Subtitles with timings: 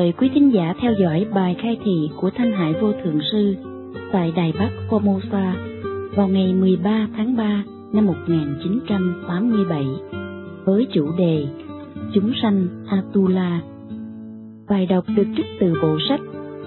[0.00, 3.56] Mời quý thính giả theo dõi bài khai thị của Thanh Hải Vô Thượng Sư
[4.12, 5.52] tại Đài Bắc Formosa
[6.16, 9.86] vào ngày 13 tháng 3 năm 1987
[10.64, 11.46] với chủ đề
[12.14, 13.60] Chúng sanh Atula.
[14.68, 16.20] Bài đọc được trích từ bộ sách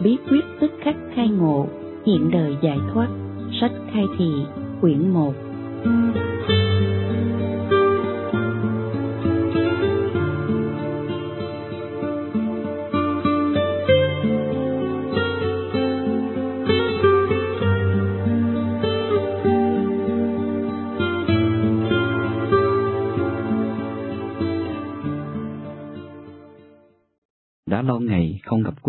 [0.04, 1.68] Bí quyết tức khắc khai ngộ,
[2.06, 3.08] hiện đời giải thoát,
[3.62, 4.32] sách khai thị,
[4.82, 5.34] quyển 1.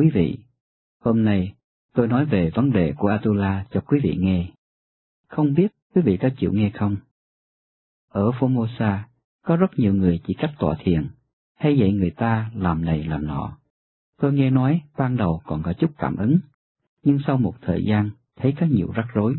[0.05, 0.39] Quý vị.
[1.01, 1.55] Hôm nay,
[1.95, 4.49] tôi nói về vấn đề của Atula cho quý vị nghe.
[5.29, 6.97] Không biết quý vị có chịu nghe không?
[8.09, 8.99] Ở Formosa,
[9.43, 11.09] có rất nhiều người chỉ cách tọa thiền,
[11.55, 13.59] hay dạy người ta làm này làm nọ.
[14.21, 16.39] Tôi nghe nói ban đầu còn có chút cảm ứng,
[17.03, 19.37] nhưng sau một thời gian thấy có nhiều rắc rối.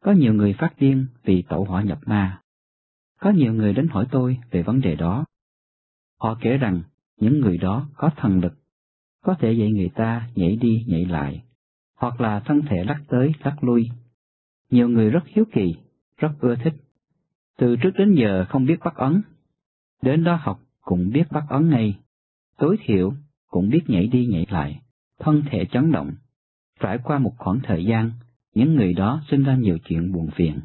[0.00, 2.40] Có nhiều người phát điên vì tẩu hỏa nhập ma.
[3.20, 5.24] Có nhiều người đến hỏi tôi về vấn đề đó.
[6.20, 6.82] Họ kể rằng
[7.16, 8.54] những người đó có thần lực,
[9.24, 11.42] có thể dạy người ta nhảy đi nhảy lại,
[11.96, 13.90] hoặc là thân thể lắc tới lắc lui.
[14.70, 15.74] Nhiều người rất hiếu kỳ,
[16.16, 16.74] rất ưa thích.
[17.58, 19.22] Từ trước đến giờ không biết bắt ấn,
[20.02, 21.98] đến đó học cũng biết bắt ấn ngay,
[22.58, 23.12] tối thiểu
[23.50, 24.80] cũng biết nhảy đi nhảy lại,
[25.18, 26.12] thân thể chấn động.
[26.80, 28.10] Trải qua một khoảng thời gian,
[28.54, 30.60] những người đó sinh ra nhiều chuyện buồn phiền.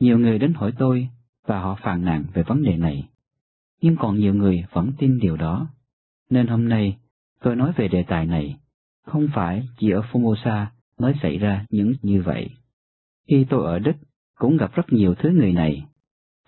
[0.00, 1.08] Nhiều người đến hỏi tôi,
[1.46, 3.08] và họ phàn nàn về vấn đề này
[3.80, 5.68] nhưng còn nhiều người vẫn tin điều đó.
[6.30, 6.96] Nên hôm nay,
[7.40, 8.56] tôi nói về đề tài này,
[9.06, 10.66] không phải chỉ ở Formosa
[10.98, 12.50] mới xảy ra những như vậy.
[13.28, 13.96] Khi tôi ở Đức,
[14.38, 15.86] cũng gặp rất nhiều thứ người này.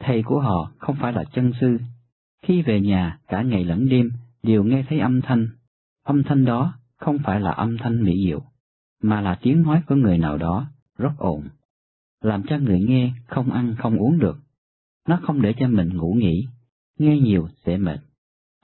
[0.01, 1.79] Thầy của họ không phải là chân sư.
[2.43, 4.11] Khi về nhà, cả ngày lẫn đêm,
[4.43, 5.49] đều nghe thấy âm thanh.
[6.05, 8.43] Âm thanh đó không phải là âm thanh mỹ diệu,
[9.03, 10.67] mà là tiếng nói của người nào đó,
[10.99, 11.49] rất ồn,
[12.21, 14.39] làm cho người nghe không ăn không uống được.
[15.09, 16.47] Nó không để cho mình ngủ nghỉ,
[16.99, 18.01] nghe nhiều sẽ mệt,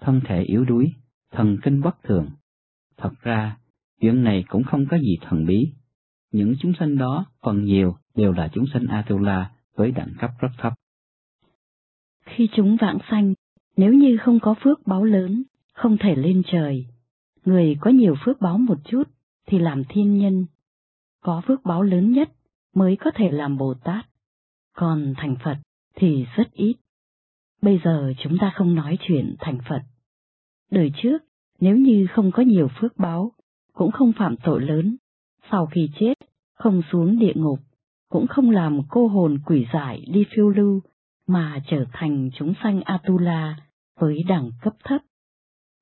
[0.00, 0.92] thân thể yếu đuối,
[1.34, 2.30] thần kinh bất thường.
[2.96, 3.58] Thật ra,
[4.00, 5.72] chuyện này cũng không có gì thần bí.
[6.32, 10.48] Những chúng sanh đó phần nhiều đều là chúng sanh Atula với đẳng cấp rất
[10.58, 10.72] thấp.
[12.26, 13.34] Khi chúng vãng sanh,
[13.76, 16.86] nếu như không có phước báo lớn, không thể lên trời.
[17.44, 19.02] Người có nhiều phước báo một chút
[19.46, 20.46] thì làm thiên nhân.
[21.22, 22.32] Có phước báo lớn nhất
[22.74, 24.06] mới có thể làm Bồ Tát.
[24.76, 25.56] Còn thành Phật
[25.96, 26.74] thì rất ít.
[27.62, 29.82] Bây giờ chúng ta không nói chuyện thành Phật.
[30.74, 31.18] Đời trước,
[31.60, 33.32] nếu như không có nhiều phước báo,
[33.72, 34.96] cũng không phạm tội lớn,
[35.50, 36.14] sau khi chết,
[36.54, 37.58] không xuống địa ngục,
[38.08, 40.80] cũng không làm cô hồn quỷ giải đi phiêu lưu,
[41.26, 43.56] mà trở thành chúng sanh Atula
[44.00, 45.00] với đẳng cấp thấp.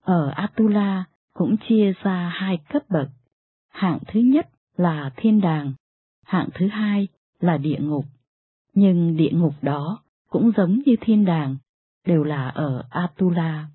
[0.04, 1.04] Ở Atula
[1.34, 3.08] cũng chia ra hai cấp bậc,
[3.70, 5.72] hạng thứ nhất là thiên đàng,
[6.24, 7.08] hạng thứ hai
[7.40, 8.04] là địa ngục.
[8.74, 11.56] Nhưng địa ngục đó cũng giống như thiên đàng,
[12.06, 13.68] đều là ở Atula.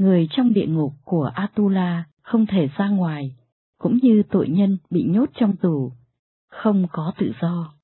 [0.00, 3.36] Người trong địa ngục của Atula không thể ra ngoài,
[3.78, 5.92] cũng như tội nhân bị nhốt trong tù,
[6.48, 7.74] không có tự do.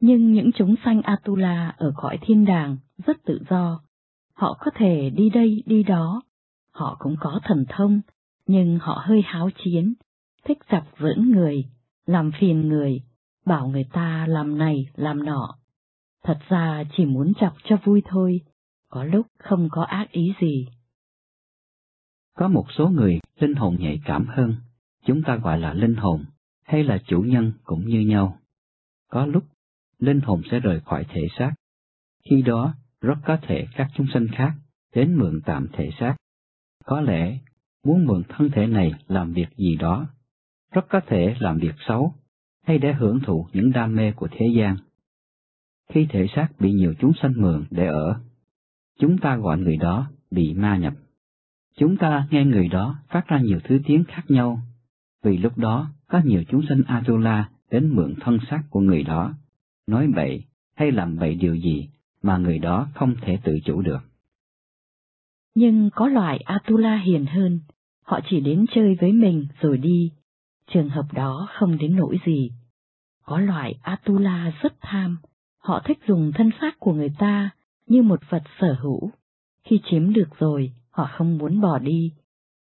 [0.00, 2.76] Nhưng những chúng sanh Atula ở cõi thiên đàng
[3.06, 3.80] rất tự do,
[4.34, 6.22] họ có thể đi đây đi đó,
[6.72, 8.00] họ cũng có thần thông,
[8.46, 9.94] nhưng họ hơi háo chiến,
[10.44, 11.64] thích chọc giỡn người,
[12.06, 13.00] làm phiền người,
[13.44, 15.56] bảo người ta làm này làm nọ.
[16.24, 18.40] Thật ra chỉ muốn chọc cho vui thôi,
[18.90, 20.68] có lúc không có ác ý gì.
[22.36, 24.56] Có một số người linh hồn nhạy cảm hơn,
[25.04, 26.24] chúng ta gọi là linh hồn,
[26.64, 28.38] hay là chủ nhân cũng như nhau.
[29.10, 29.44] Có lúc,
[29.98, 31.52] linh hồn sẽ rời khỏi thể xác.
[32.30, 34.52] Khi đó, rất có thể các chúng sinh khác
[34.94, 36.16] đến mượn tạm thể xác.
[36.84, 37.38] Có lẽ,
[37.84, 40.06] muốn mượn thân thể này làm việc gì đó,
[40.72, 42.14] rất có thể làm việc xấu,
[42.66, 44.76] hay để hưởng thụ những đam mê của thế gian.
[45.88, 48.20] Khi thể xác bị nhiều chúng sanh mượn để ở,
[48.98, 50.94] chúng ta gọi người đó bị ma nhập.
[51.78, 54.60] Chúng ta nghe người đó phát ra nhiều thứ tiếng khác nhau,
[55.22, 59.34] vì lúc đó có nhiều chúng sinh Atula đến mượn thân xác của người đó,
[59.86, 60.44] nói bậy
[60.74, 61.88] hay làm bậy điều gì
[62.22, 64.00] mà người đó không thể tự chủ được.
[65.54, 67.60] Nhưng có loại Atula hiền hơn,
[68.04, 70.12] họ chỉ đến chơi với mình rồi đi,
[70.70, 72.50] trường hợp đó không đến nỗi gì.
[73.24, 75.18] Có loại Atula rất tham,
[75.58, 77.50] họ thích dùng thân xác của người ta
[77.86, 79.10] như một vật sở hữu.
[79.64, 82.12] Khi chiếm được rồi, họ không muốn bỏ đi.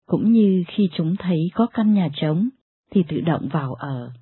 [0.05, 2.49] Cũng như khi chúng thấy có căn nhà trống,
[2.91, 4.13] thì tự động vào ở.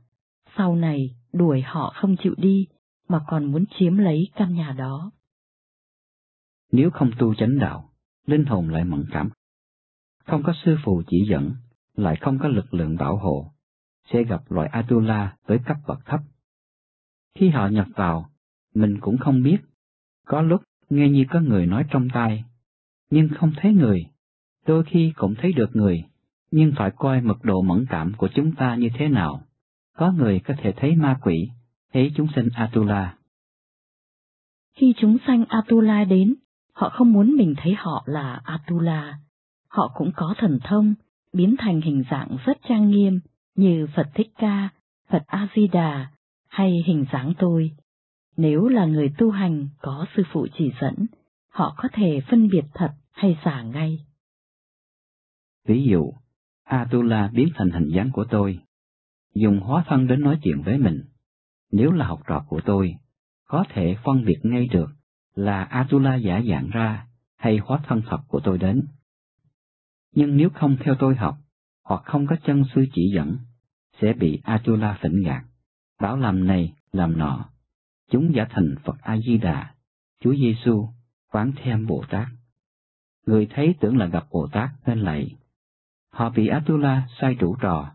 [0.57, 2.67] Sau này, đuổi họ không chịu đi,
[3.07, 5.11] mà còn muốn chiếm lấy căn nhà đó.
[6.71, 7.89] Nếu không tu chánh đạo,
[8.25, 9.29] linh hồn lại mẫn cảm.
[10.25, 11.53] không có sư phụ chỉ dẫn,
[11.95, 13.51] lại không có lực lượng bảo hộ,
[14.11, 16.19] sẽ gặp loại Atula với cấp bậc thấp.
[17.35, 18.29] Khi họ nhập vào,
[18.75, 19.57] mình cũng không biết,
[20.25, 22.43] có lúc nghe như có người nói trong tai,
[23.15, 24.05] nhưng không thấy người,
[24.67, 26.03] đôi khi cũng thấy được người,
[26.51, 29.41] nhưng phải coi mật độ mẫn cảm của chúng ta như thế nào.
[29.97, 31.49] Có người có thể thấy ma quỷ,
[31.93, 33.17] thấy chúng sinh Atula.
[34.73, 36.35] Khi chúng sanh Atula đến,
[36.73, 39.19] họ không muốn mình thấy họ là Atula.
[39.69, 40.93] Họ cũng có thần thông,
[41.33, 43.19] biến thành hình dạng rất trang nghiêm
[43.55, 44.69] như Phật Thích Ca,
[45.09, 46.07] Phật A-di-đà
[46.47, 47.71] hay hình dáng tôi.
[48.37, 51.05] Nếu là người tu hành có sư phụ chỉ dẫn,
[51.49, 54.05] họ có thể phân biệt thật hay giả ngay.
[55.65, 56.13] Ví dụ,
[56.63, 58.59] Atula biến thành hình dáng của tôi,
[59.35, 61.03] dùng hóa thân đến nói chuyện với mình.
[61.71, 62.95] Nếu là học trò của tôi,
[63.45, 64.89] có thể phân biệt ngay được
[65.35, 67.07] là Atula giả dạng ra
[67.37, 68.87] hay hóa thân thật của tôi đến.
[70.11, 71.37] Nhưng nếu không theo tôi học,
[71.83, 73.37] hoặc không có chân sư chỉ dẫn,
[74.01, 75.43] sẽ bị Atula phỉnh gạt,
[76.01, 77.49] bảo làm này, làm nọ.
[78.11, 79.75] Chúng giả thành Phật A-di-đà,
[80.19, 80.89] Chúa Giêsu,
[81.31, 82.27] Quán Thêm Bồ Tát.
[83.25, 85.35] Người thấy tưởng là gặp Bồ Tát nên lạy.
[86.11, 87.91] Họ bị Atula sai chủ trò,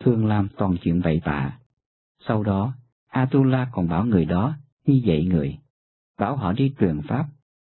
[0.00, 1.58] thường làm toàn chuyện bậy bạ.
[2.28, 2.74] Sau đó,
[3.08, 4.54] Atula còn bảo người đó
[4.86, 5.58] đi dạy người,
[6.18, 7.26] bảo họ đi truyền pháp,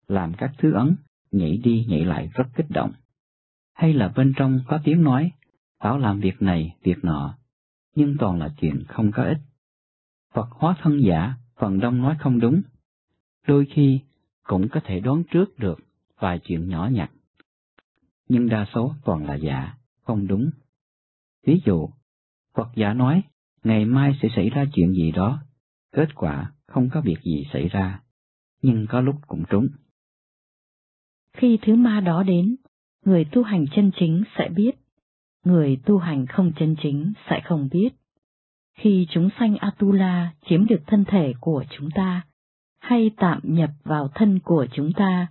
[0.09, 0.97] làm các thứ ấn,
[1.31, 2.93] nhảy đi nhảy lại rất kích động.
[3.75, 5.33] Hay là bên trong có tiếng nói,
[5.81, 7.39] bảo làm việc này, việc nọ,
[7.95, 9.39] nhưng toàn là chuyện không có ích.
[10.35, 12.63] Phật hóa thân giả, phần đông nói không đúng.
[13.47, 14.01] Đôi khi
[14.43, 15.79] cũng có thể đoán trước được
[16.21, 17.11] vài chuyện nhỏ nhặt.
[18.29, 20.51] Nhưng đa số toàn là giả, không đúng.
[21.47, 21.89] Ví dụ,
[22.55, 23.23] Phật giả nói,
[23.65, 25.43] ngày mai sẽ xảy ra chuyện gì đó,
[25.93, 28.01] kết quả không có việc gì xảy ra,
[28.63, 29.69] nhưng có lúc cũng trúng.
[31.33, 32.57] Khi thứ ma đó đến,
[33.05, 34.73] người tu hành chân chính sẽ biết,
[35.45, 37.89] người tu hành không chân chính sẽ không biết.
[38.75, 42.23] Khi chúng sanh Atula chiếm được thân thể của chúng ta,
[42.79, 45.27] hay tạm nhập vào thân của chúng ta,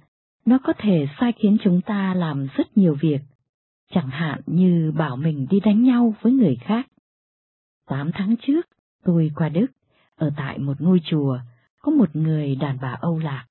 [0.50, 3.19] nó có thể sai khiến chúng ta làm rất nhiều việc,
[3.94, 6.88] chẳng hạn như bảo mình đi đánh nhau với người khác.
[7.88, 8.68] Tám tháng trước,
[9.04, 9.68] tôi qua Đức,
[10.16, 11.40] ở tại một ngôi chùa,
[11.81, 13.46] có một người đàn bà Âu Lạc,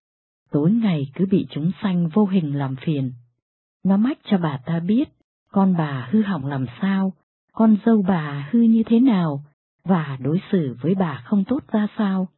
[0.50, 3.12] tối ngày cứ bị chúng sanh vô hình làm phiền.
[3.84, 5.08] Nó mách cho bà ta biết,
[5.52, 7.12] con bà hư hỏng làm sao,
[7.52, 9.44] con dâu bà hư như thế nào,
[9.84, 12.28] và đối xử với bà không tốt ra sao.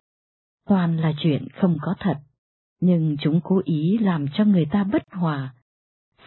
[0.67, 2.15] Toàn là chuyện không có thật,
[2.81, 5.55] nhưng chúng cố ý làm cho người ta bất hòa.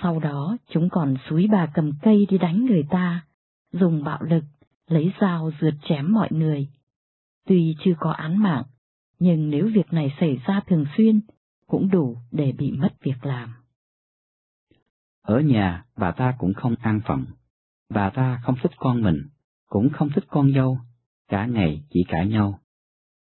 [0.02, 3.26] Sau đó chúng còn xúi bà cầm cây đi đánh người ta,
[3.72, 4.44] dùng bạo lực,
[4.88, 6.68] lấy dao rượt chém mọi người.
[7.48, 8.64] Tuy chưa có án mạng,
[9.20, 11.22] nhưng nếu việc này xảy ra thường xuyên,
[11.68, 13.54] cũng đủ để bị mất việc làm.
[15.22, 17.26] Ở nhà, bà ta cũng không an phận.
[17.90, 19.28] Bà ta không thích con mình,
[19.70, 20.80] cũng không thích con dâu,
[21.28, 22.60] cả ngày chỉ cãi nhau.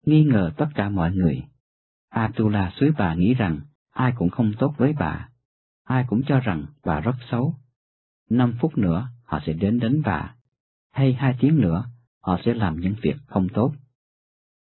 [0.06, 1.44] Nghi ngờ tất cả mọi người.
[2.10, 3.60] Atula suối bà nghĩ rằng
[3.94, 5.30] ai cũng không tốt với bà,
[5.84, 7.56] ai cũng cho rằng bà rất xấu.
[8.30, 10.36] Năm phút nữa họ sẽ đến đánh bà,
[10.92, 11.86] hay hai tiếng nữa
[12.22, 13.74] họ sẽ làm những việc không tốt.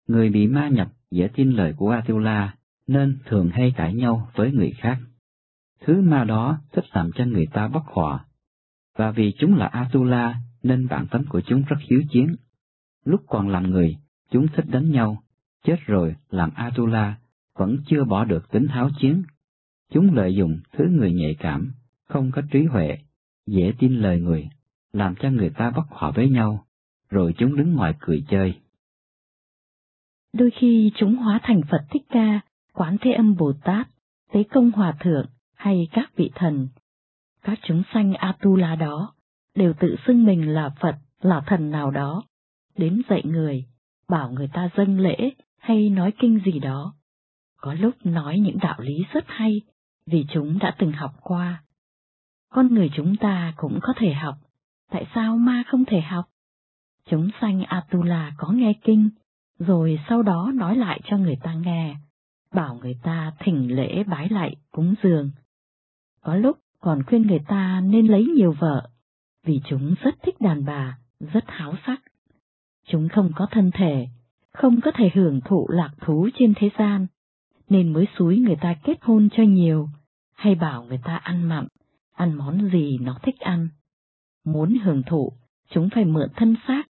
[0.08, 2.54] Người bị ma nhập dễ tin lời của Atula
[2.87, 4.99] nên thường hay cãi nhau với người khác.
[5.80, 8.25] Thứ ma đó thích làm cho người ta bất hòa,
[8.96, 12.37] và vì chúng là Atula nên bản tính của chúng rất hiếu chiến.
[13.04, 13.96] Lúc còn làm người,
[14.30, 15.22] chúng thích đánh nhau,
[15.64, 17.16] chết rồi làm Atula
[17.56, 19.22] vẫn chưa bỏ được tính háo chiến.
[19.92, 21.72] Chúng lợi dụng thứ người nhạy cảm,
[22.08, 22.98] không có trí huệ,
[23.46, 24.48] dễ tin lời người,
[24.92, 26.66] làm cho người ta bất hòa với nhau,
[27.10, 28.54] rồi chúng đứng ngoài cười chơi.
[30.32, 32.40] Đôi khi chúng hóa thành Phật Thích Ca,
[32.72, 33.88] Quán Thế Âm Bồ Tát,
[34.32, 36.68] Tế Công Hòa Thượng hay các vị thần.
[37.42, 39.14] Các chúng sanh Atula đó
[39.54, 42.25] đều tự xưng mình là Phật, là thần nào đó,
[42.76, 43.64] đến dạy người,
[44.08, 46.95] bảo người ta dâng lễ hay nói kinh gì đó.
[47.66, 49.61] Có lúc nói những đạo lý rất hay,
[50.06, 51.62] vì chúng đã từng học qua.
[52.52, 54.35] Con người chúng ta cũng có thể học,
[54.90, 56.25] tại sao ma không thể học?
[57.06, 59.11] Chúng sanh Atula có nghe kinh,
[59.58, 61.96] rồi sau đó nói lại cho người ta nghe,
[62.54, 65.30] bảo người ta thỉnh lễ bái lại cúng dường.
[66.20, 68.90] Có lúc còn khuyên người ta nên lấy nhiều vợ,
[69.44, 72.02] vì chúng rất thích đàn bà, rất háo sắc.
[72.88, 74.08] Chúng không có thân thể,
[74.52, 77.06] không có thể hưởng thụ lạc thú trên thế gian,
[77.68, 79.88] nên mới xúi người ta kết hôn cho nhiều,
[80.35, 81.66] hay bảo người ta ăn mặn,
[82.12, 83.68] ăn món gì nó thích ăn.
[84.44, 85.32] Muốn hưởng thụ,
[85.70, 86.82] chúng phải mượn thân xác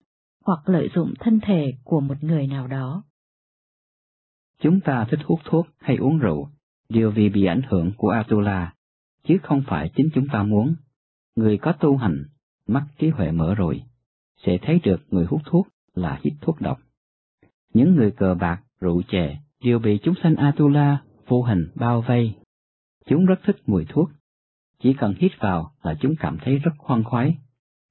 [0.44, 3.02] hoặc lợi dụng thân thể của một người nào đó.
[4.60, 6.48] Chúng ta thích hút thuốc hay uống rượu,
[6.88, 8.74] đều vì bị ảnh hưởng của Atula,
[9.24, 10.74] chứ không phải chính chúng ta muốn.
[11.36, 12.24] Người có tu hành,
[12.66, 13.82] mắt trí huệ mở rồi,
[14.46, 16.78] sẽ thấy được người hút thuốc là hít thuốc độc.
[17.74, 22.34] Những người cờ bạc, rượu chè đều bị chúng sanh Atula vô hình bao vây.
[23.06, 24.10] Chúng rất thích mùi thuốc.
[24.82, 27.36] Chỉ cần hít vào là chúng cảm thấy rất khoan khoái,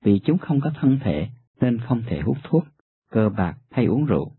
[0.04, 1.28] vì chúng không có thân thể
[1.62, 2.64] nên không thể hút thuốc,
[3.12, 4.32] cờ bạc hay uống rượu,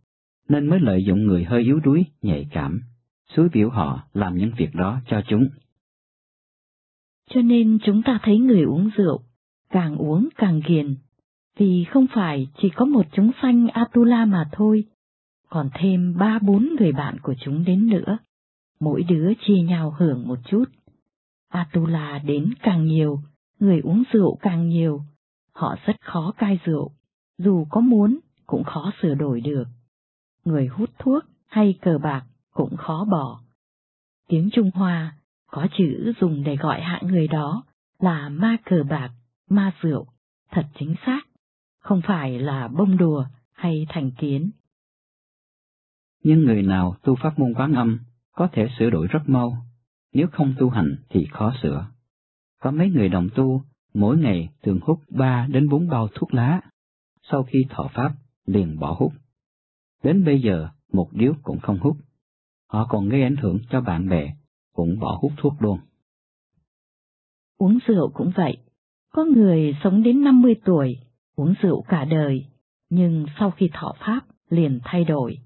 [0.48, 2.80] nên mới lợi dụng người hơi yếu đuối, nhạy cảm,
[3.28, 5.48] xúi biểu họ làm những việc đó cho chúng.
[7.30, 9.22] Cho nên chúng ta thấy người uống rượu,
[9.70, 10.94] càng uống càng ghiền,
[11.56, 14.84] vì không phải chỉ có một chúng sanh Atula mà thôi,
[15.48, 18.18] còn thêm ba bốn người bạn của chúng đến nữa,
[18.80, 20.64] mỗi đứa chia nhau hưởng một chút.
[21.48, 23.20] Atula đến càng nhiều,
[23.58, 25.02] người uống rượu càng nhiều,
[25.52, 26.90] họ rất khó cai rượu,
[27.38, 29.64] dù có muốn cũng khó sửa đổi được.
[30.44, 32.24] Người hút thuốc hay cờ bạc
[32.54, 33.40] cũng khó bỏ.
[34.28, 37.64] Tiếng Trung Hoa có chữ dùng để gọi hạ người đó
[37.98, 39.10] là ma cờ bạc,
[39.50, 40.06] ma rượu,
[40.50, 41.20] thật chính xác,
[41.80, 44.50] không phải là bông đùa hay thành kiến.
[46.28, 47.98] Nhưng người nào tu pháp môn quán âm
[48.32, 49.56] có thể sửa đổi rất mau,
[50.12, 51.86] nếu không tu hành thì khó sửa.
[52.62, 53.62] Có mấy người đồng tu
[53.94, 56.60] mỗi ngày thường hút ba đến bốn bao thuốc lá,
[57.22, 58.12] sau khi thọ pháp
[58.46, 59.12] liền bỏ hút.
[60.02, 61.96] Đến bây giờ một điếu cũng không hút.
[62.68, 64.34] Họ còn gây ảnh hưởng cho bạn bè,
[64.74, 65.78] cũng bỏ hút thuốc luôn.
[67.58, 68.56] Uống rượu cũng vậy.
[69.12, 70.98] Có người sống đến 50 tuổi,
[71.36, 72.46] uống rượu cả đời,
[72.90, 75.38] nhưng sau khi thọ pháp liền thay đổi.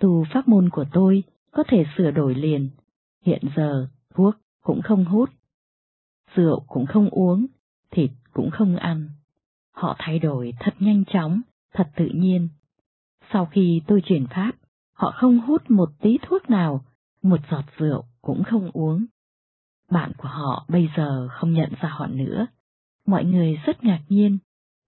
[0.00, 2.70] Tu pháp môn của tôi có thể sửa đổi liền,
[3.24, 5.30] hiện giờ thuốc cũng không hút,
[6.34, 7.46] rượu cũng không uống,
[7.90, 9.08] thịt cũng không ăn.
[9.72, 11.40] Họ thay đổi thật nhanh chóng,
[11.74, 12.48] thật tự nhiên.
[13.32, 14.52] Sau khi tôi chuyển pháp,
[14.94, 16.84] họ không hút một tí thuốc nào,
[17.22, 19.06] một giọt rượu cũng không uống.
[19.90, 22.46] Bạn của họ bây giờ không nhận ra họ nữa.
[23.06, 24.38] Mọi người rất ngạc nhiên,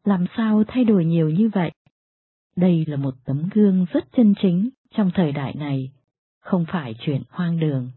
[0.04, 1.72] làm sao thay đổi nhiều như vậy?
[2.56, 5.92] Đây là một tấm gương rất chân chính trong thời đại này,
[6.40, 7.90] không phải chuyện hoang đường.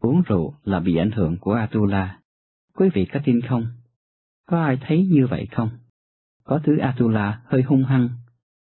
[0.00, 2.20] Uống rượu là bị ảnh hưởng của Atula.
[2.74, 3.66] Quý vị có tin không?
[4.46, 5.70] Có ai thấy như vậy không?
[6.44, 8.08] Có thứ Atula hơi hung hăng,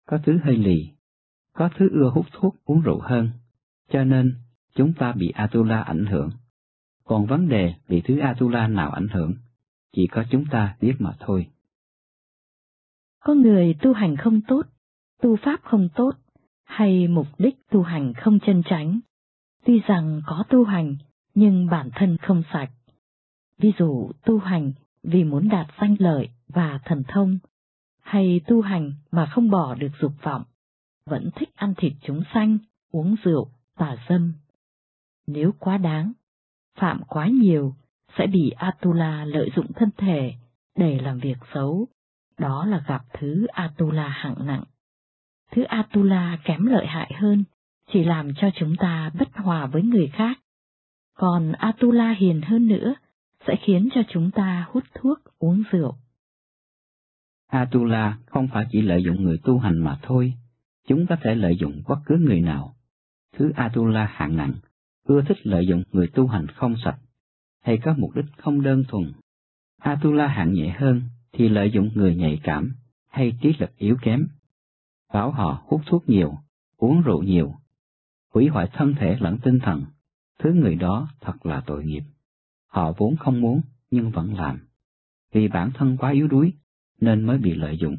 [0.07, 0.89] có thứ hơi lì,
[1.53, 3.29] có thứ ưa hút thuốc uống rượu hơn,
[3.89, 4.35] cho nên
[4.75, 6.29] chúng ta bị Atula ảnh hưởng.
[7.03, 9.33] Còn vấn đề bị thứ Atula nào ảnh hưởng,
[9.95, 11.47] chỉ có chúng ta biết mà thôi.
[13.19, 14.61] Có người tu hành không tốt,
[15.21, 16.11] tu pháp không tốt,
[16.73, 18.99] hay mục đích tu hành không chân chánh.
[19.65, 20.95] Tuy rằng có tu hành,
[21.35, 22.71] nhưng bản thân không sạch.
[23.57, 24.71] Ví dụ tu hành
[25.03, 27.37] vì muốn đạt danh lợi và thần thông,
[28.01, 30.43] hay tu hành mà không bỏ được dục vọng,
[31.05, 32.57] vẫn thích ăn thịt chúng sanh,
[32.91, 34.33] uống rượu, tà dâm.
[35.27, 36.11] Nếu quá đáng,
[36.75, 37.75] phạm quá nhiều,
[38.17, 40.33] sẽ bị Atula lợi dụng thân thể
[40.75, 41.87] để làm việc xấu,
[42.37, 44.63] đó là gặp thứ Atula hạng nặng.
[45.55, 47.43] Thứ Atula kém lợi hại hơn,
[47.93, 50.39] chỉ làm cho chúng ta bất hòa với người khác.
[51.13, 52.95] Còn Atula hiền hơn nữa,
[53.47, 55.95] sẽ khiến cho chúng ta hút thuốc, uống rượu.
[57.47, 60.33] Atula không phải chỉ lợi dụng người tu hành mà thôi,
[60.87, 62.75] chúng có thể lợi dụng bất cứ người nào.
[63.37, 64.53] Thứ Atula hạng nặng,
[65.03, 66.97] ưa thích lợi dụng người tu hành không sạch,
[67.61, 69.13] hay có mục đích không đơn thuần.
[69.81, 71.01] Atula hạng nhẹ hơn
[71.33, 72.75] thì lợi dụng người nhạy cảm
[73.09, 74.27] hay trí lực yếu kém.
[75.13, 76.37] Bảo họ hút thuốc nhiều,
[76.77, 77.55] uống rượu nhiều,
[78.33, 79.85] hủy hoại thân thể lẫn tinh thần,
[80.39, 82.03] thứ người đó thật là tội nghiệp.
[82.67, 84.67] Họ vốn không muốn nhưng vẫn làm.
[85.33, 86.53] Vì bản thân quá yếu đuối
[86.99, 87.97] nên mới bị lợi dụng.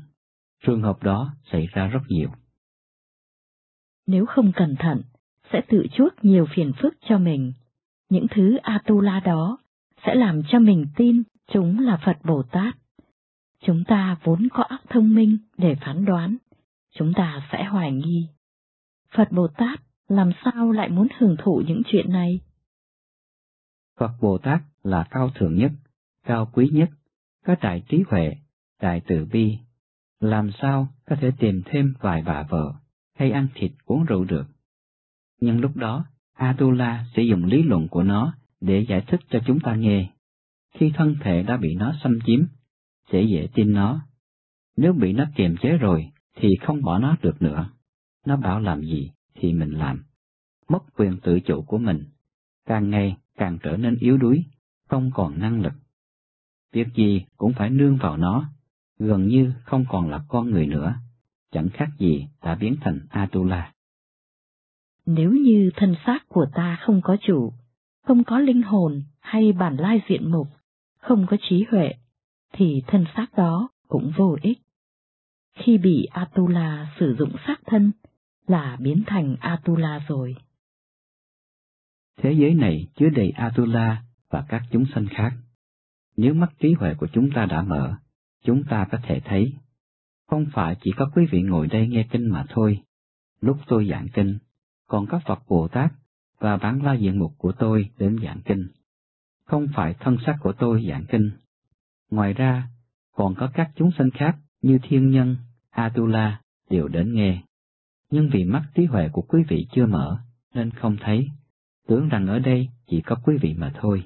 [0.63, 2.31] Trường hợp đó xảy ra rất nhiều.
[4.07, 5.03] Nếu không cẩn thận,
[5.53, 7.53] sẽ tự chuốc nhiều phiền phức cho mình.
[8.09, 9.59] Những thứ Atula đó
[10.07, 12.75] sẽ làm cho mình tin chúng là Phật Bồ Tát.
[13.61, 16.37] Chúng ta vốn có óc thông minh để phán đoán,
[16.95, 18.29] chúng ta sẽ hoài nghi.
[19.17, 22.41] Phật Bồ Tát làm sao lại muốn hưởng thụ những chuyện này?
[23.99, 25.73] Phật Bồ Tát là cao thượng nhất,
[26.27, 26.91] cao quý nhất,
[27.45, 28.37] có đại trí huệ,
[28.81, 29.59] đại từ bi.
[30.21, 32.75] Làm sao có thể tìm thêm vài bà vợ,
[33.15, 34.47] hay ăn thịt uống rượu được?
[35.41, 39.61] Nhưng lúc đó, Atula sẽ dùng lý luận của nó để giải thích cho chúng
[39.61, 40.11] ta nghe.
[40.75, 42.41] Khi thân thể đã bị nó xâm chiếm,
[43.13, 44.01] sẽ dễ tin nó.
[44.77, 47.71] Nếu bị nó kiềm chế rồi, thì không bỏ nó được nữa.
[48.27, 50.05] Nó bảo làm gì thì mình làm.
[50.69, 52.05] Mất quyền tự chủ của mình.
[52.67, 54.45] Càng ngày càng trở nên yếu đuối,
[54.89, 55.73] không còn năng lực.
[56.73, 58.51] Việc gì cũng phải nương vào nó,
[58.99, 60.95] gần như không còn là con người nữa,
[61.53, 63.73] chẳng khác gì đã biến thành Atula.
[65.07, 67.53] Nếu như thân xác của ta không có chủ,
[68.05, 70.49] không có linh hồn hay bản lai diện mục,
[70.99, 71.95] không có trí huệ,
[72.53, 74.59] thì thân xác đó cũng vô ích.
[75.55, 77.93] Khi bị Atula sử dụng xác thân,
[78.47, 80.37] là biến thành Atula rồi.
[82.17, 85.33] Thế giới này chứa đầy Atula và các chúng sanh khác.
[86.17, 87.95] Nếu mắt trí huệ của chúng ta đã mở,
[88.45, 89.53] chúng ta có thể thấy.
[90.27, 92.83] Không phải chỉ có quý vị ngồi đây nghe kinh mà thôi.
[93.41, 94.39] Lúc tôi giảng kinh,
[94.87, 95.93] còn có Phật Bồ Tát
[96.39, 98.67] và bán la diện mục của tôi đến giảng kinh.
[99.45, 101.31] Không phải thân xác của tôi giảng kinh.
[102.11, 102.69] Ngoài ra,
[103.13, 105.37] còn có các chúng sanh khác như thiên nhân,
[105.71, 106.41] Atula
[106.71, 107.43] đều đến nghe.
[108.11, 110.19] Nhưng vì mắt trí huệ của quý vị chưa mở,
[110.55, 111.29] nên không thấy,
[111.89, 114.03] tưởng rằng ở đây chỉ có quý vị mà thôi.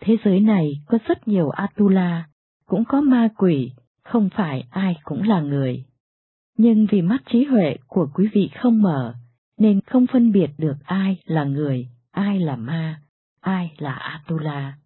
[0.00, 2.28] Thế giới này có rất nhiều Atula,
[2.66, 3.72] cũng có ma quỷ,
[4.04, 5.84] không phải ai cũng là người.
[6.56, 9.14] Nhưng vì mắt trí huệ của quý vị không mở,
[9.58, 13.02] nên không phân biệt được ai là người, ai là ma,
[13.40, 14.78] ai là Atula.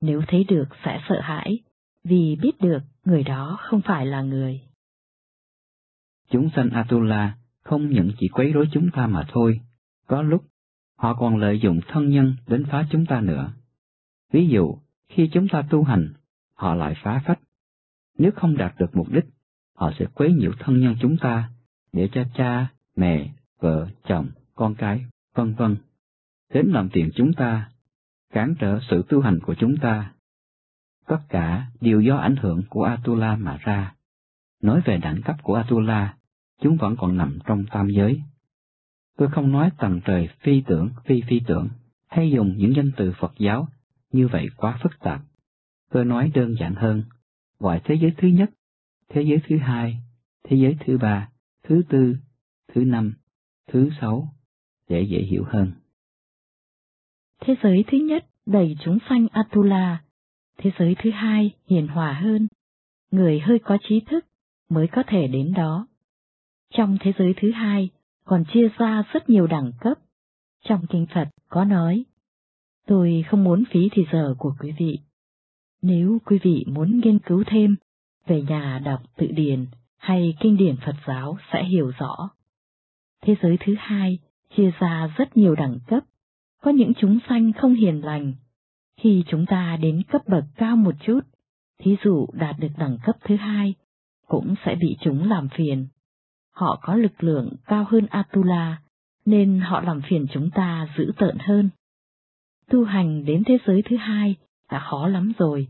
[0.00, 1.58] Nếu thấy được sẽ sợ hãi,
[2.04, 4.60] vì biết được người đó không phải là người.
[6.30, 9.60] Chúng sanh Atula không những chỉ quấy rối chúng ta mà thôi,
[10.06, 10.44] có lúc
[10.96, 13.52] họ còn lợi dụng thân nhân đến phá chúng ta nữa.
[14.32, 16.12] Ví dụ, khi chúng ta tu hành,
[16.54, 17.40] họ lại phá phách.
[18.18, 19.24] Nếu không đạt được mục đích,
[19.74, 21.50] họ sẽ quấy nhiễu thân nhân chúng ta,
[21.92, 25.76] để cho cha, mẹ, vợ, chồng, con cái, vân vân,
[26.52, 27.70] đến làm phiền chúng ta,
[28.32, 30.13] cản trở sự tu hành của chúng ta.
[31.06, 33.94] Tất cả đều do ảnh hưởng của Atula mà ra.
[34.62, 36.16] Nói về đẳng cấp của Atula,
[36.60, 38.22] chúng vẫn còn nằm trong tam giới.
[39.16, 41.68] Tôi không nói tầng trời phi tưởng, phi phi tưởng,
[42.06, 43.68] hay dùng những danh từ Phật giáo
[44.12, 45.20] như vậy quá phức tạp.
[45.90, 47.02] Tôi nói đơn giản hơn,
[47.58, 48.50] gọi thế giới thứ nhất,
[49.08, 49.98] thế giới thứ hai,
[50.44, 51.28] thế giới thứ ba,
[51.62, 52.16] thứ tư,
[52.68, 53.14] thứ năm,
[53.68, 54.28] thứ sáu,
[54.88, 55.72] để dễ hiểu hơn.
[57.40, 60.02] Thế giới thứ nhất đầy chúng sanh Atula,
[60.58, 62.48] thế giới thứ hai hiền hòa hơn,
[63.10, 64.24] người hơi có trí thức
[64.70, 65.86] mới có thể đến đó.
[66.70, 67.90] Trong thế giới thứ hai
[68.24, 69.98] còn chia ra rất nhiều đẳng cấp.
[70.64, 72.04] Trong kinh Phật có nói,
[72.86, 74.98] tôi không muốn phí thì giờ của quý vị.
[75.82, 77.76] Nếu quý vị muốn nghiên cứu thêm,
[78.26, 82.30] về nhà đọc tự điển hay kinh điển Phật giáo sẽ hiểu rõ.
[83.22, 84.18] Thế giới thứ hai
[84.56, 86.04] chia ra rất nhiều đẳng cấp,
[86.62, 88.32] có những chúng sanh không hiền lành.
[89.00, 91.20] Khi chúng ta đến cấp bậc cao một chút,
[91.78, 93.74] thí dụ đạt được đẳng cấp thứ hai,
[94.26, 95.86] cũng sẽ bị chúng làm phiền.
[96.52, 98.82] Họ có lực lượng cao hơn Atula,
[99.24, 101.70] nên họ làm phiền chúng ta dữ tợn hơn.
[102.70, 104.36] Tu hành đến thế giới thứ hai
[104.70, 105.68] đã khó lắm rồi,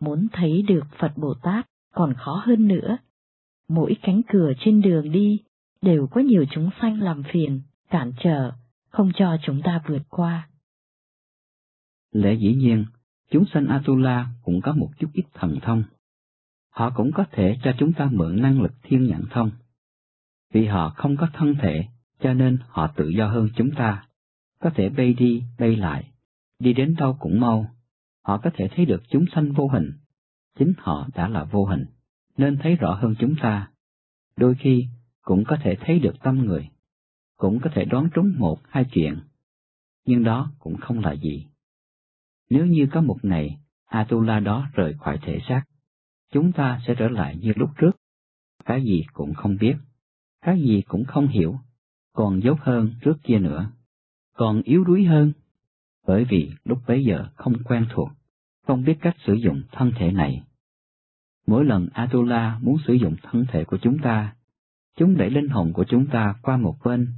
[0.00, 2.96] muốn thấy được Phật Bồ Tát còn khó hơn nữa.
[3.68, 5.40] Mỗi cánh cửa trên đường đi
[5.82, 8.52] đều có nhiều chúng sanh làm phiền, cản trở,
[8.90, 10.48] không cho chúng ta vượt qua.
[12.12, 12.84] Lẽ dĩ nhiên,
[13.30, 15.84] chúng sanh Atula cũng có một chút ít thần thông.
[16.70, 19.50] Họ cũng có thể cho chúng ta mượn năng lực thiên nhãn thông.
[20.52, 21.84] Vì họ không có thân thể,
[22.20, 24.06] cho nên họ tự do hơn chúng ta,
[24.60, 26.12] có thể bay đi, bay lại,
[26.58, 27.74] đi đến đâu cũng mau.
[28.24, 29.92] Họ có thể thấy được chúng sanh vô hình,
[30.58, 31.84] chính họ đã là vô hình,
[32.36, 33.70] nên thấy rõ hơn chúng ta.
[34.36, 34.86] Đôi khi
[35.22, 36.68] cũng có thể thấy được tâm người,
[37.36, 39.18] cũng có thể đoán trúng một hai chuyện,
[40.04, 41.46] nhưng đó cũng không là gì.
[42.52, 45.62] Nếu như có một ngày Atula đó rời khỏi thể xác,
[46.32, 47.90] chúng ta sẽ trở lại như lúc trước,
[48.64, 49.76] cái gì cũng không biết,
[50.42, 51.58] cái gì cũng không hiểu,
[52.12, 53.70] còn dốt hơn trước kia nữa,
[54.36, 55.32] còn yếu đuối hơn,
[56.06, 58.08] bởi vì lúc bấy giờ không quen thuộc,
[58.66, 60.42] không biết cách sử dụng thân thể này.
[61.46, 64.34] Mỗi lần Atula muốn sử dụng thân thể của chúng ta,
[64.96, 67.08] chúng đẩy linh hồn của chúng ta qua một bên,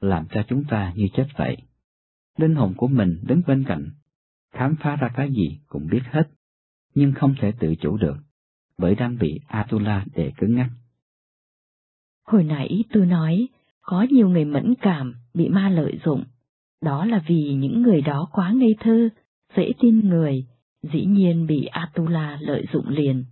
[0.00, 1.56] làm cho chúng ta như chết vậy.
[2.38, 3.90] Linh hồn của mình đứng bên cạnh,
[4.52, 6.28] khám phá ra cái gì cũng biết hết,
[6.94, 8.16] nhưng không thể tự chủ được,
[8.78, 10.70] bởi đang bị Atula đè cứng ngắc.
[12.26, 13.48] Hồi nãy tôi nói,
[13.82, 16.24] có nhiều người mẫn cảm bị ma lợi dụng,
[16.82, 19.08] đó là vì những người đó quá ngây thơ,
[19.56, 20.46] dễ tin người,
[20.82, 23.24] dĩ nhiên bị Atula lợi dụng liền.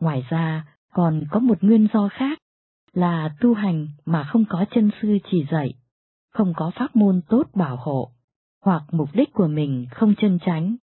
[0.00, 2.38] Ngoài ra, còn có một nguyên do khác,
[2.92, 5.74] là tu hành mà không có chân sư chỉ dạy,
[6.32, 8.10] không có pháp môn tốt bảo hộ,
[8.66, 10.76] hoặc mục đích của mình không chân chánh.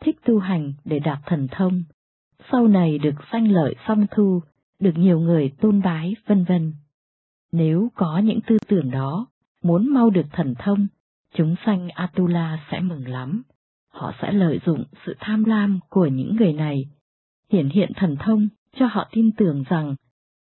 [0.00, 1.82] Thích tu hành để đạt thần thông,
[2.50, 4.42] sau này được sanh lợi song thu,
[4.80, 6.72] được nhiều người tôn bái, vân vân.
[7.52, 9.26] Nếu có những tư tưởng đó,
[9.62, 10.86] muốn mau được thần thông,
[11.34, 13.42] chúng sanh Atula sẽ mừng lắm.
[13.92, 16.84] Họ sẽ lợi dụng sự tham lam của những người này,
[17.52, 18.48] hiển hiện thần thông
[18.78, 19.94] cho họ tin tưởng rằng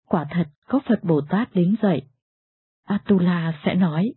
[0.08, 2.02] quả thật có Phật Bồ Tát đến dạy.
[2.86, 4.14] Atula sẽ nói,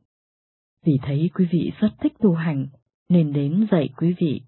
[0.86, 2.68] vì thấy quý vị rất thích tu hành,
[3.10, 4.42] nên đến dạy quý vị.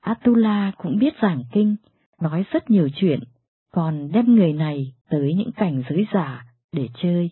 [0.00, 1.76] Atula cũng biết giảng kinh,
[2.20, 3.20] nói rất nhiều chuyện,
[3.72, 7.30] còn đem người này tới những cảnh giới giả để chơi.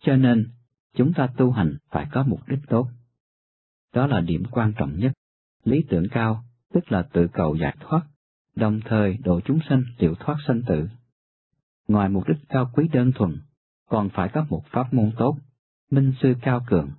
[0.00, 0.48] Cho nên,
[0.94, 2.88] chúng ta tu hành phải có mục đích tốt.
[3.94, 5.12] Đó là điểm quan trọng nhất.
[5.64, 8.02] Lý tưởng cao, tức là tự cầu giải thoát,
[8.56, 10.88] đồng thời độ chúng sanh liệu thoát sanh tử.
[11.88, 13.40] Ngoài mục đích cao quý đơn thuần,
[13.88, 15.36] còn phải có một pháp môn tốt,
[15.92, 16.90] minh sư cao cường,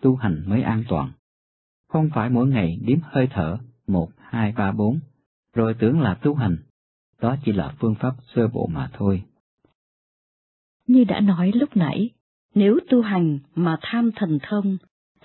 [0.00, 1.12] tu hành mới an toàn.
[1.88, 5.00] Không phải mỗi ngày điếm hơi thở, một, hai, ba, bốn,
[5.54, 6.56] rồi tưởng là tu hành,
[7.20, 9.22] đó chỉ là phương pháp sơ bộ mà thôi.
[10.86, 12.10] Như đã nói lúc nãy,
[12.54, 14.76] nếu tu hành mà tham thần thông,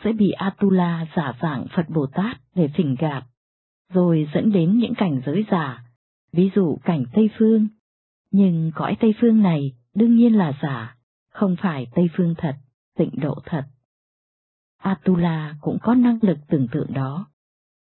[0.03, 3.23] sẽ bị Atula giả dạng Phật Bồ Tát để phỉnh gạt,
[3.93, 5.83] rồi dẫn đến những cảnh giới giả,
[6.31, 7.67] ví dụ cảnh Tây Phương.
[8.31, 10.95] Nhưng cõi Tây Phương này đương nhiên là giả,
[11.29, 12.55] không phải Tây Phương thật,
[12.99, 13.63] tịnh độ thật.
[14.77, 17.25] Atula cũng có năng lực tưởng tượng đó.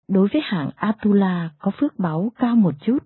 [0.08, 2.97] Đối với hạng Atula có phước báu cao một chút,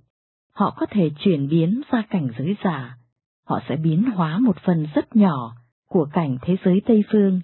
[0.54, 2.98] họ có thể chuyển biến ra cảnh giới giả,
[3.46, 5.56] họ sẽ biến hóa một phần rất nhỏ
[5.90, 7.42] của cảnh thế giới Tây Phương,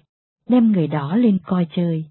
[0.48, 2.04] đem người đó lên coi chơi.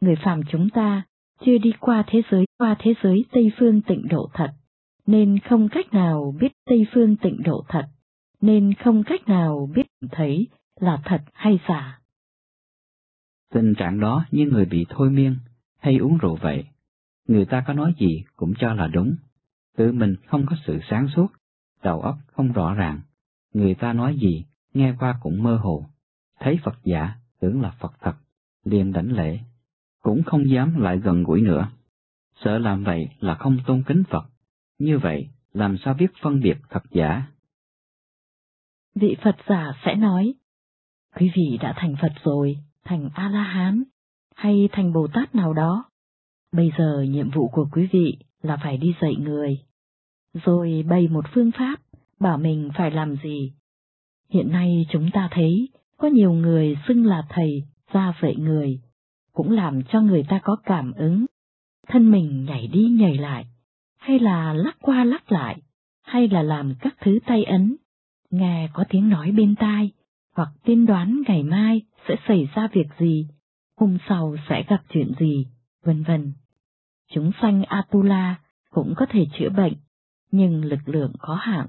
[0.00, 1.02] Người phàm chúng ta
[1.40, 4.50] chưa đi qua thế giới qua thế giới Tây Phương tịnh độ thật,
[5.06, 7.84] nên không cách nào biết Tây Phương tịnh độ thật,
[8.40, 10.46] nên không cách nào biết thấy
[10.80, 12.00] là thật hay giả.
[13.52, 15.36] Tình trạng đó như người bị thôi miên
[15.78, 16.64] hay uống rượu vậy,
[17.28, 19.16] người ta có nói gì cũng cho là đúng,
[19.76, 21.26] tự mình không có sự sáng suốt,
[21.82, 23.00] đầu óc không rõ ràng,
[23.52, 25.86] người ta nói gì nghe qua cũng mơ hồ,
[26.40, 28.14] thấy Phật giả tưởng là Phật thật,
[28.64, 29.40] liền đảnh lễ,
[30.02, 31.70] cũng không dám lại gần gũi nữa,
[32.44, 34.24] sợ làm vậy là không tôn kính Phật,
[34.78, 37.26] như vậy làm sao biết phân biệt thật giả.
[38.94, 40.34] Vị Phật giả sẽ nói,
[41.16, 43.82] quý vị đã thành Phật rồi, thành A-la-hán,
[44.34, 45.84] hay thành Bồ Tát nào đó.
[46.52, 49.58] Bây giờ nhiệm vụ của quý vị là phải đi dạy người,
[50.44, 51.80] rồi bày một phương pháp,
[52.20, 53.52] bảo mình phải làm gì.
[54.30, 58.80] Hiện nay chúng ta thấy có nhiều người xưng là thầy, ra dạy người,
[59.32, 61.26] cũng làm cho người ta có cảm ứng,
[61.88, 63.46] thân mình nhảy đi nhảy lại,
[63.98, 65.60] hay là lắc qua lắc lại,
[66.02, 67.76] hay là làm các thứ tay ấn,
[68.30, 69.90] nghe có tiếng nói bên tai,
[70.36, 73.28] hoặc tiên đoán ngày mai sẽ xảy ra việc gì,
[73.76, 75.46] hôm sau sẽ gặp chuyện gì,
[75.84, 76.32] vân vân.
[77.12, 79.72] Chúng sanh Atula cũng có thể chữa bệnh,
[80.30, 81.66] nhưng lực lượng có hạn,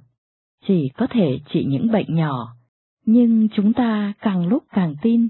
[0.67, 2.55] chỉ có thể trị những bệnh nhỏ,
[3.05, 5.27] nhưng chúng ta càng lúc càng tin.